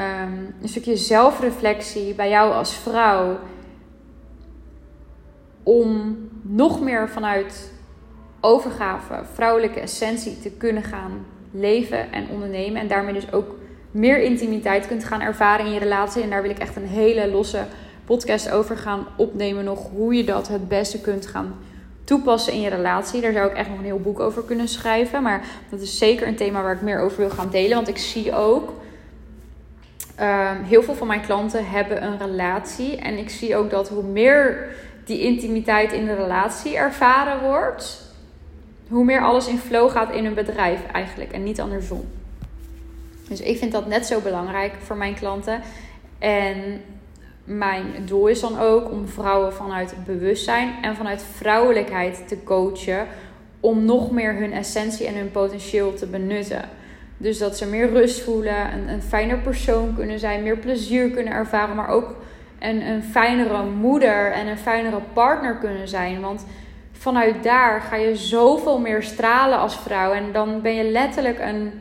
um, 0.03 0.55
een 0.63 0.69
stukje 0.69 0.97
zelfreflectie 0.97 2.15
bij 2.15 2.29
jou 2.29 2.53
als 2.53 2.75
vrouw. 2.75 3.39
Om 5.63 6.17
nog 6.43 6.81
meer 6.81 7.09
vanuit 7.09 7.73
overgave, 8.41 9.23
vrouwelijke 9.33 9.81
essentie 9.81 10.41
te 10.41 10.51
kunnen 10.51 10.83
gaan 10.83 11.27
leven 11.51 12.13
en 12.13 12.29
ondernemen. 12.29 12.81
En 12.81 12.89
daarmee 12.89 13.15
dus 13.15 13.33
ook 13.33 13.55
meer 13.91 14.23
intimiteit 14.23 14.87
kunt 14.87 15.05
gaan 15.05 15.21
ervaren 15.21 15.67
in 15.67 15.73
je 15.73 15.79
relatie. 15.79 16.23
En 16.23 16.31
daar 16.31 16.43
wil 16.43 16.51
ik 16.51 16.59
echt 16.59 16.77
een 16.77 16.87
hele 16.87 17.31
losse 17.31 17.65
podcast 18.05 18.51
over 18.51 18.77
gaan 18.77 19.07
opnemen. 19.17 19.65
Nog 19.65 19.91
hoe 19.91 20.15
je 20.15 20.25
dat 20.25 20.49
het 20.49 20.69
beste 20.69 21.01
kunt 21.01 21.27
gaan 21.27 21.55
toepassen 22.05 22.53
in 22.53 22.61
je 22.61 22.69
relatie. 22.69 23.21
Daar 23.21 23.33
zou 23.33 23.51
ik 23.51 23.57
echt 23.57 23.69
nog 23.69 23.79
een 23.79 23.85
heel 23.85 24.01
boek 24.01 24.21
over 24.21 24.43
kunnen 24.43 24.69
schrijven. 24.69 25.23
Maar 25.23 25.45
dat 25.69 25.81
is 25.81 25.99
zeker 25.99 26.27
een 26.27 26.37
thema 26.37 26.63
waar 26.63 26.75
ik 26.75 26.81
meer 26.81 27.01
over 27.01 27.19
wil 27.19 27.31
gaan 27.31 27.51
delen. 27.51 27.77
Want 27.77 27.89
ik 27.89 27.99
zie 27.99 28.35
ook. 28.35 28.73
Um, 30.21 30.63
heel 30.63 30.83
veel 30.83 30.95
van 30.95 31.07
mijn 31.07 31.21
klanten 31.21 31.69
hebben 31.69 32.03
een 32.03 32.19
relatie. 32.19 32.97
En 32.97 33.19
ik 33.19 33.31
zie 33.31 33.57
ook 33.57 33.71
dat 33.71 33.89
hoe 33.89 34.03
meer 34.03 34.69
die 35.05 35.21
intimiteit 35.21 35.93
in 35.93 36.05
de 36.05 36.15
relatie 36.15 36.77
ervaren 36.77 37.41
wordt, 37.41 38.03
hoe 38.89 39.05
meer 39.05 39.23
alles 39.23 39.49
in 39.49 39.59
flow 39.59 39.91
gaat 39.91 40.13
in 40.13 40.25
hun 40.25 40.35
bedrijf 40.35 40.81
eigenlijk. 40.93 41.33
En 41.33 41.43
niet 41.43 41.61
andersom. 41.61 42.05
Dus 43.29 43.41
ik 43.41 43.59
vind 43.59 43.73
dat 43.73 43.87
net 43.87 44.07
zo 44.07 44.21
belangrijk 44.21 44.73
voor 44.83 44.97
mijn 44.97 45.15
klanten. 45.15 45.61
En 46.19 46.83
mijn 47.45 47.85
doel 48.05 48.27
is 48.27 48.41
dan 48.41 48.59
ook 48.59 48.91
om 48.91 49.09
vrouwen 49.09 49.53
vanuit 49.53 49.95
bewustzijn 50.07 50.75
en 50.83 50.97
vanuit 50.97 51.25
vrouwelijkheid 51.37 52.29
te 52.29 52.43
coachen. 52.43 53.07
Om 53.61 53.85
nog 53.85 54.11
meer 54.11 54.35
hun 54.35 54.53
essentie 54.53 55.07
en 55.07 55.15
hun 55.15 55.31
potentieel 55.31 55.95
te 55.95 56.07
benutten. 56.07 56.69
Dus 57.17 57.39
dat 57.39 57.57
ze 57.57 57.67
meer 57.67 57.91
rust 57.91 58.21
voelen, 58.21 58.73
een, 58.73 58.89
een 58.89 59.03
fijner 59.03 59.39
persoon 59.39 59.95
kunnen 59.95 60.19
zijn, 60.19 60.43
meer 60.43 60.59
plezier 60.59 61.11
kunnen 61.11 61.33
ervaren, 61.33 61.77
maar 61.77 61.89
ook 61.89 62.17
een, 62.61 62.89
een 62.89 63.03
fijnere 63.03 63.65
moeder 63.65 64.33
en 64.33 64.47
een 64.47 64.59
fijnere 64.59 65.01
partner 65.13 65.57
kunnen 65.57 65.89
zijn. 65.89 66.21
Want 66.21 66.47
vanuit 66.93 67.43
daar 67.43 67.81
ga 67.81 67.97
je 67.97 68.17
zoveel 68.17 68.79
meer 68.79 69.03
stralen 69.03 69.59
als 69.59 69.77
vrouw. 69.77 70.13
En 70.13 70.33
dan 70.33 70.61
ben 70.61 70.75
je 70.75 70.91
letterlijk 70.91 71.39
een 71.39 71.73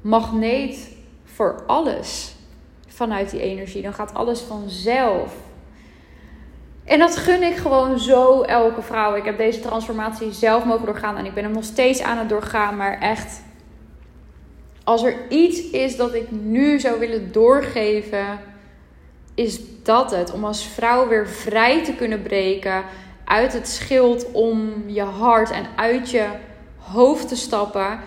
magneet 0.00 0.96
voor 1.24 1.62
alles 1.66 2.35
vanuit 2.96 3.30
die 3.30 3.40
energie. 3.40 3.82
Dan 3.82 3.94
gaat 3.94 4.14
alles 4.14 4.40
vanzelf. 4.40 5.34
En 6.84 6.98
dat 6.98 7.16
gun 7.16 7.42
ik 7.42 7.56
gewoon 7.56 7.98
zo 7.98 8.42
elke 8.42 8.82
vrouw. 8.82 9.14
Ik 9.14 9.24
heb 9.24 9.38
deze 9.38 9.60
transformatie 9.60 10.32
zelf 10.32 10.64
mogen 10.64 10.86
doorgaan 10.86 11.16
en 11.16 11.26
ik 11.26 11.34
ben 11.34 11.44
hem 11.44 11.52
nog 11.52 11.64
steeds 11.64 12.02
aan 12.02 12.18
het 12.18 12.28
doorgaan. 12.28 12.76
Maar 12.76 12.98
echt, 13.00 13.42
als 14.84 15.02
er 15.02 15.14
iets 15.28 15.70
is 15.70 15.96
dat 15.96 16.14
ik 16.14 16.30
nu 16.30 16.80
zou 16.80 16.98
willen 16.98 17.32
doorgeven, 17.32 18.40
is 19.34 19.60
dat 19.82 20.10
het. 20.10 20.32
Om 20.32 20.44
als 20.44 20.64
vrouw 20.64 21.08
weer 21.08 21.28
vrij 21.28 21.84
te 21.84 21.92
kunnen 21.92 22.22
breken 22.22 22.84
uit 23.24 23.52
het 23.52 23.68
schild 23.68 24.32
om 24.32 24.72
je 24.86 25.02
hart 25.02 25.50
en 25.50 25.66
uit 25.76 26.10
je 26.10 26.26
hoofd 26.76 27.28
te 27.28 27.36
stappen 27.36 28.00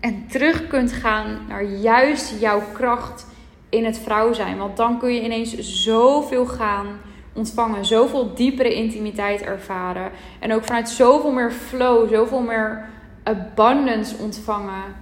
en 0.00 0.26
terug 0.28 0.66
kunt 0.66 0.92
gaan 0.92 1.38
naar 1.48 1.64
juist 1.64 2.40
jouw 2.40 2.62
kracht 2.72 3.26
in 3.76 3.84
het 3.84 3.98
vrouw 3.98 4.32
zijn. 4.32 4.58
Want 4.58 4.76
dan 4.76 4.98
kun 4.98 5.14
je 5.14 5.22
ineens 5.22 5.58
zoveel 5.58 6.46
gaan 6.46 6.86
ontvangen, 7.32 7.84
zoveel 7.84 8.34
diepere 8.34 8.74
intimiteit 8.74 9.42
ervaren. 9.42 10.10
En 10.40 10.52
ook 10.52 10.64
vanuit 10.64 10.88
zoveel 10.88 11.32
meer 11.32 11.50
flow, 11.52 12.08
zoveel 12.14 12.40
meer 12.40 12.88
abundance 13.22 14.16
ontvangen 14.16 14.94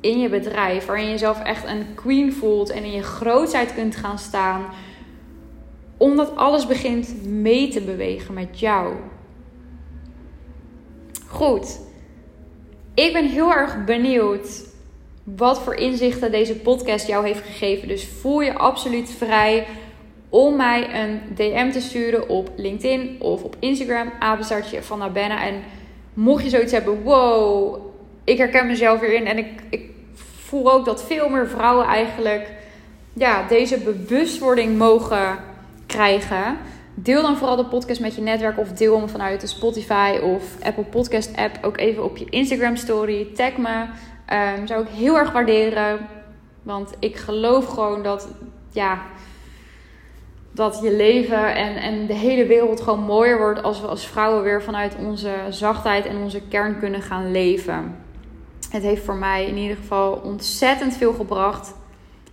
in 0.00 0.18
je 0.20 0.28
bedrijf. 0.28 0.86
Waarin 0.86 1.04
je 1.04 1.10
jezelf 1.10 1.42
echt 1.42 1.66
een 1.66 1.94
queen 1.94 2.32
voelt 2.32 2.70
en 2.70 2.84
in 2.84 2.92
je 2.92 3.02
grootheid 3.02 3.74
kunt 3.74 3.96
gaan 3.96 4.18
staan. 4.18 4.64
Omdat 5.96 6.36
alles 6.36 6.66
begint 6.66 7.24
mee 7.24 7.68
te 7.68 7.80
bewegen 7.80 8.34
met 8.34 8.60
jou. 8.60 8.94
Goed. 11.26 11.80
Ik 12.94 13.12
ben 13.12 13.28
heel 13.28 13.52
erg 13.52 13.84
benieuwd 13.84 14.71
wat 15.24 15.60
voor 15.60 15.74
inzichten 15.74 16.30
deze 16.30 16.56
podcast 16.56 17.06
jou 17.06 17.26
heeft 17.26 17.44
gegeven. 17.44 17.88
Dus 17.88 18.08
voel 18.20 18.40
je 18.40 18.54
absoluut 18.54 19.10
vrij 19.10 19.66
om 20.28 20.56
mij 20.56 21.02
een 21.02 21.20
DM 21.34 21.70
te 21.70 21.80
sturen 21.80 22.28
op 22.28 22.50
LinkedIn 22.56 23.16
of 23.18 23.42
op 23.42 23.56
Instagram, 23.58 24.12
apenstaartje 24.18 24.82
van 24.82 24.98
Nabenna. 24.98 25.46
En 25.46 25.62
mocht 26.14 26.44
je 26.44 26.50
zoiets 26.50 26.72
hebben, 26.72 27.02
wow, 27.02 27.76
ik 28.24 28.38
herken 28.38 28.66
mezelf 28.66 29.00
hierin 29.00 29.26
en 29.26 29.38
ik, 29.38 29.48
ik 29.70 29.90
voel 30.14 30.72
ook 30.72 30.84
dat 30.84 31.04
veel 31.04 31.28
meer 31.28 31.48
vrouwen 31.48 31.86
eigenlijk 31.86 32.50
ja, 33.12 33.48
deze 33.48 33.78
bewustwording 33.78 34.78
mogen 34.78 35.38
krijgen. 35.86 36.58
Deel 36.94 37.22
dan 37.22 37.36
vooral 37.36 37.56
de 37.56 37.64
podcast 37.64 38.00
met 38.00 38.14
je 38.14 38.22
netwerk 38.22 38.58
of 38.58 38.72
deel 38.72 38.98
hem 38.98 39.08
vanuit 39.08 39.40
de 39.40 39.46
Spotify 39.46 40.18
of 40.22 40.42
Apple 40.62 40.84
Podcast 40.84 41.36
app 41.36 41.58
ook 41.62 41.78
even 41.78 42.04
op 42.04 42.16
je 42.16 42.26
Instagram 42.30 42.76
story. 42.76 43.26
Tag 43.34 43.56
me. 43.56 43.84
Um, 44.32 44.66
zou 44.66 44.82
ik 44.82 44.88
heel 44.88 45.16
erg 45.16 45.32
waarderen. 45.32 46.08
Want 46.62 46.94
ik 46.98 47.16
geloof 47.16 47.66
gewoon 47.66 48.02
dat, 48.02 48.28
ja, 48.70 49.02
dat 50.50 50.80
je 50.82 50.92
leven 50.92 51.54
en, 51.54 51.76
en 51.76 52.06
de 52.06 52.14
hele 52.14 52.46
wereld 52.46 52.80
gewoon 52.80 53.00
mooier 53.00 53.38
wordt 53.38 53.62
als 53.62 53.80
we 53.80 53.86
als 53.86 54.06
vrouwen 54.06 54.42
weer 54.42 54.62
vanuit 54.62 54.96
onze 54.98 55.34
zachtheid 55.48 56.06
en 56.06 56.16
onze 56.16 56.40
kern 56.48 56.78
kunnen 56.78 57.02
gaan 57.02 57.30
leven. 57.30 57.96
Het 58.70 58.82
heeft 58.82 59.04
voor 59.04 59.16
mij 59.16 59.46
in 59.46 59.56
ieder 59.56 59.76
geval 59.76 60.12
ontzettend 60.12 60.96
veel 60.96 61.12
gebracht. 61.12 61.74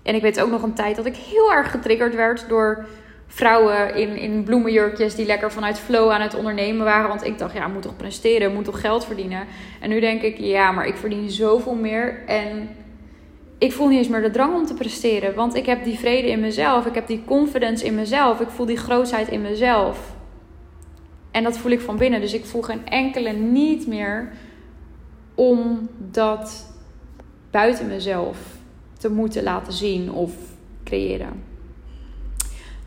En 0.03 0.15
ik 0.15 0.21
weet 0.21 0.41
ook 0.41 0.49
nog 0.49 0.63
een 0.63 0.73
tijd 0.73 0.95
dat 0.95 1.05
ik 1.05 1.15
heel 1.15 1.51
erg 1.51 1.71
getriggerd 1.71 2.15
werd 2.15 2.45
door 2.49 2.85
vrouwen 3.31 3.95
in, 3.95 4.17
in 4.17 4.43
bloemenjurkjes 4.43 5.15
die 5.15 5.25
lekker 5.25 5.51
vanuit 5.51 5.79
flow 5.79 6.09
aan 6.09 6.21
het 6.21 6.35
ondernemen 6.35 6.85
waren. 6.85 7.07
Want 7.07 7.25
ik 7.25 7.37
dacht, 7.37 7.53
ja, 7.53 7.67
moet 7.67 7.81
toch 7.81 7.95
presteren, 7.95 8.53
moet 8.53 8.65
toch 8.65 8.81
geld 8.81 9.05
verdienen. 9.05 9.45
En 9.79 9.89
nu 9.89 9.99
denk 9.99 10.21
ik, 10.21 10.37
ja, 10.37 10.71
maar 10.71 10.87
ik 10.87 10.95
verdien 10.95 11.29
zoveel 11.29 11.75
meer. 11.75 12.23
En 12.25 12.69
ik 13.57 13.73
voel 13.73 13.87
niet 13.87 13.97
eens 13.97 14.07
meer 14.07 14.21
de 14.21 14.31
drang 14.31 14.55
om 14.55 14.65
te 14.65 14.73
presteren. 14.73 15.35
Want 15.35 15.55
ik 15.55 15.65
heb 15.65 15.83
die 15.83 15.99
vrede 15.99 16.29
in 16.29 16.39
mezelf. 16.39 16.85
Ik 16.85 16.95
heb 16.95 17.07
die 17.07 17.23
confidence 17.25 17.85
in 17.85 17.95
mezelf. 17.95 18.39
Ik 18.39 18.49
voel 18.49 18.65
die 18.65 18.77
grootheid 18.77 19.27
in 19.27 19.41
mezelf. 19.41 20.15
En 21.31 21.43
dat 21.43 21.57
voel 21.57 21.71
ik 21.71 21.81
van 21.81 21.97
binnen. 21.97 22.21
Dus 22.21 22.33
ik 22.33 22.45
voel 22.45 22.61
geen 22.61 22.87
enkele 22.87 23.31
niet 23.31 23.87
meer 23.87 24.31
om 25.35 25.89
dat 25.97 26.73
buiten 27.51 27.87
mezelf 27.87 28.37
te 28.97 29.11
moeten 29.11 29.43
laten 29.43 29.73
zien 29.73 30.11
of 30.11 30.31
creëren. 30.83 31.48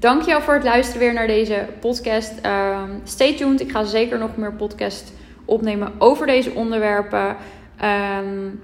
Dankjewel 0.03 0.41
voor 0.41 0.55
het 0.55 0.65
luisteren 0.65 1.01
weer 1.01 1.13
naar 1.13 1.27
deze 1.27 1.67
podcast. 1.81 2.33
Um, 2.47 3.01
stay 3.05 3.37
tuned. 3.37 3.61
Ik 3.61 3.71
ga 3.71 3.85
zeker 3.85 4.19
nog 4.19 4.37
meer 4.37 4.53
podcast 4.53 5.13
opnemen 5.45 5.93
over 5.99 6.27
deze 6.27 6.53
onderwerpen. 6.53 7.37
Um, 7.85 8.63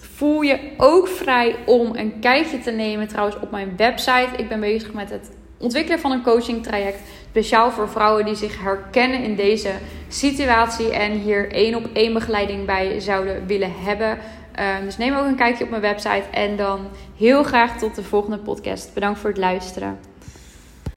voel 0.00 0.40
je 0.40 0.58
ook 0.76 1.08
vrij 1.08 1.56
om 1.66 1.96
een 1.96 2.20
kijkje 2.20 2.58
te 2.58 2.70
nemen 2.70 3.08
trouwens 3.08 3.40
op 3.40 3.50
mijn 3.50 3.76
website. 3.76 4.28
Ik 4.36 4.48
ben 4.48 4.60
bezig 4.60 4.92
met 4.92 5.10
het 5.10 5.30
ontwikkelen 5.58 6.00
van 6.00 6.10
een 6.10 6.22
coaching 6.22 6.62
traject. 6.62 7.00
Speciaal 7.28 7.70
voor 7.70 7.88
vrouwen 7.88 8.24
die 8.24 8.34
zich 8.34 8.60
herkennen 8.60 9.22
in 9.22 9.36
deze 9.36 9.70
situatie 10.08 10.92
en 10.92 11.12
hier 11.12 11.52
één 11.52 11.74
op 11.74 11.88
één 11.92 12.12
begeleiding 12.12 12.66
bij 12.66 13.00
zouden 13.00 13.46
willen 13.46 13.72
hebben. 13.76 14.10
Um, 14.10 14.84
dus 14.84 14.96
neem 14.96 15.14
ook 15.14 15.26
een 15.26 15.36
kijkje 15.36 15.64
op 15.64 15.70
mijn 15.70 15.82
website. 15.82 16.24
En 16.30 16.56
dan 16.56 16.80
heel 17.16 17.42
graag 17.42 17.78
tot 17.78 17.94
de 17.94 18.02
volgende 18.02 18.38
podcast. 18.38 18.94
Bedankt 18.94 19.18
voor 19.18 19.30
het 19.30 19.38
luisteren. 19.38 20.09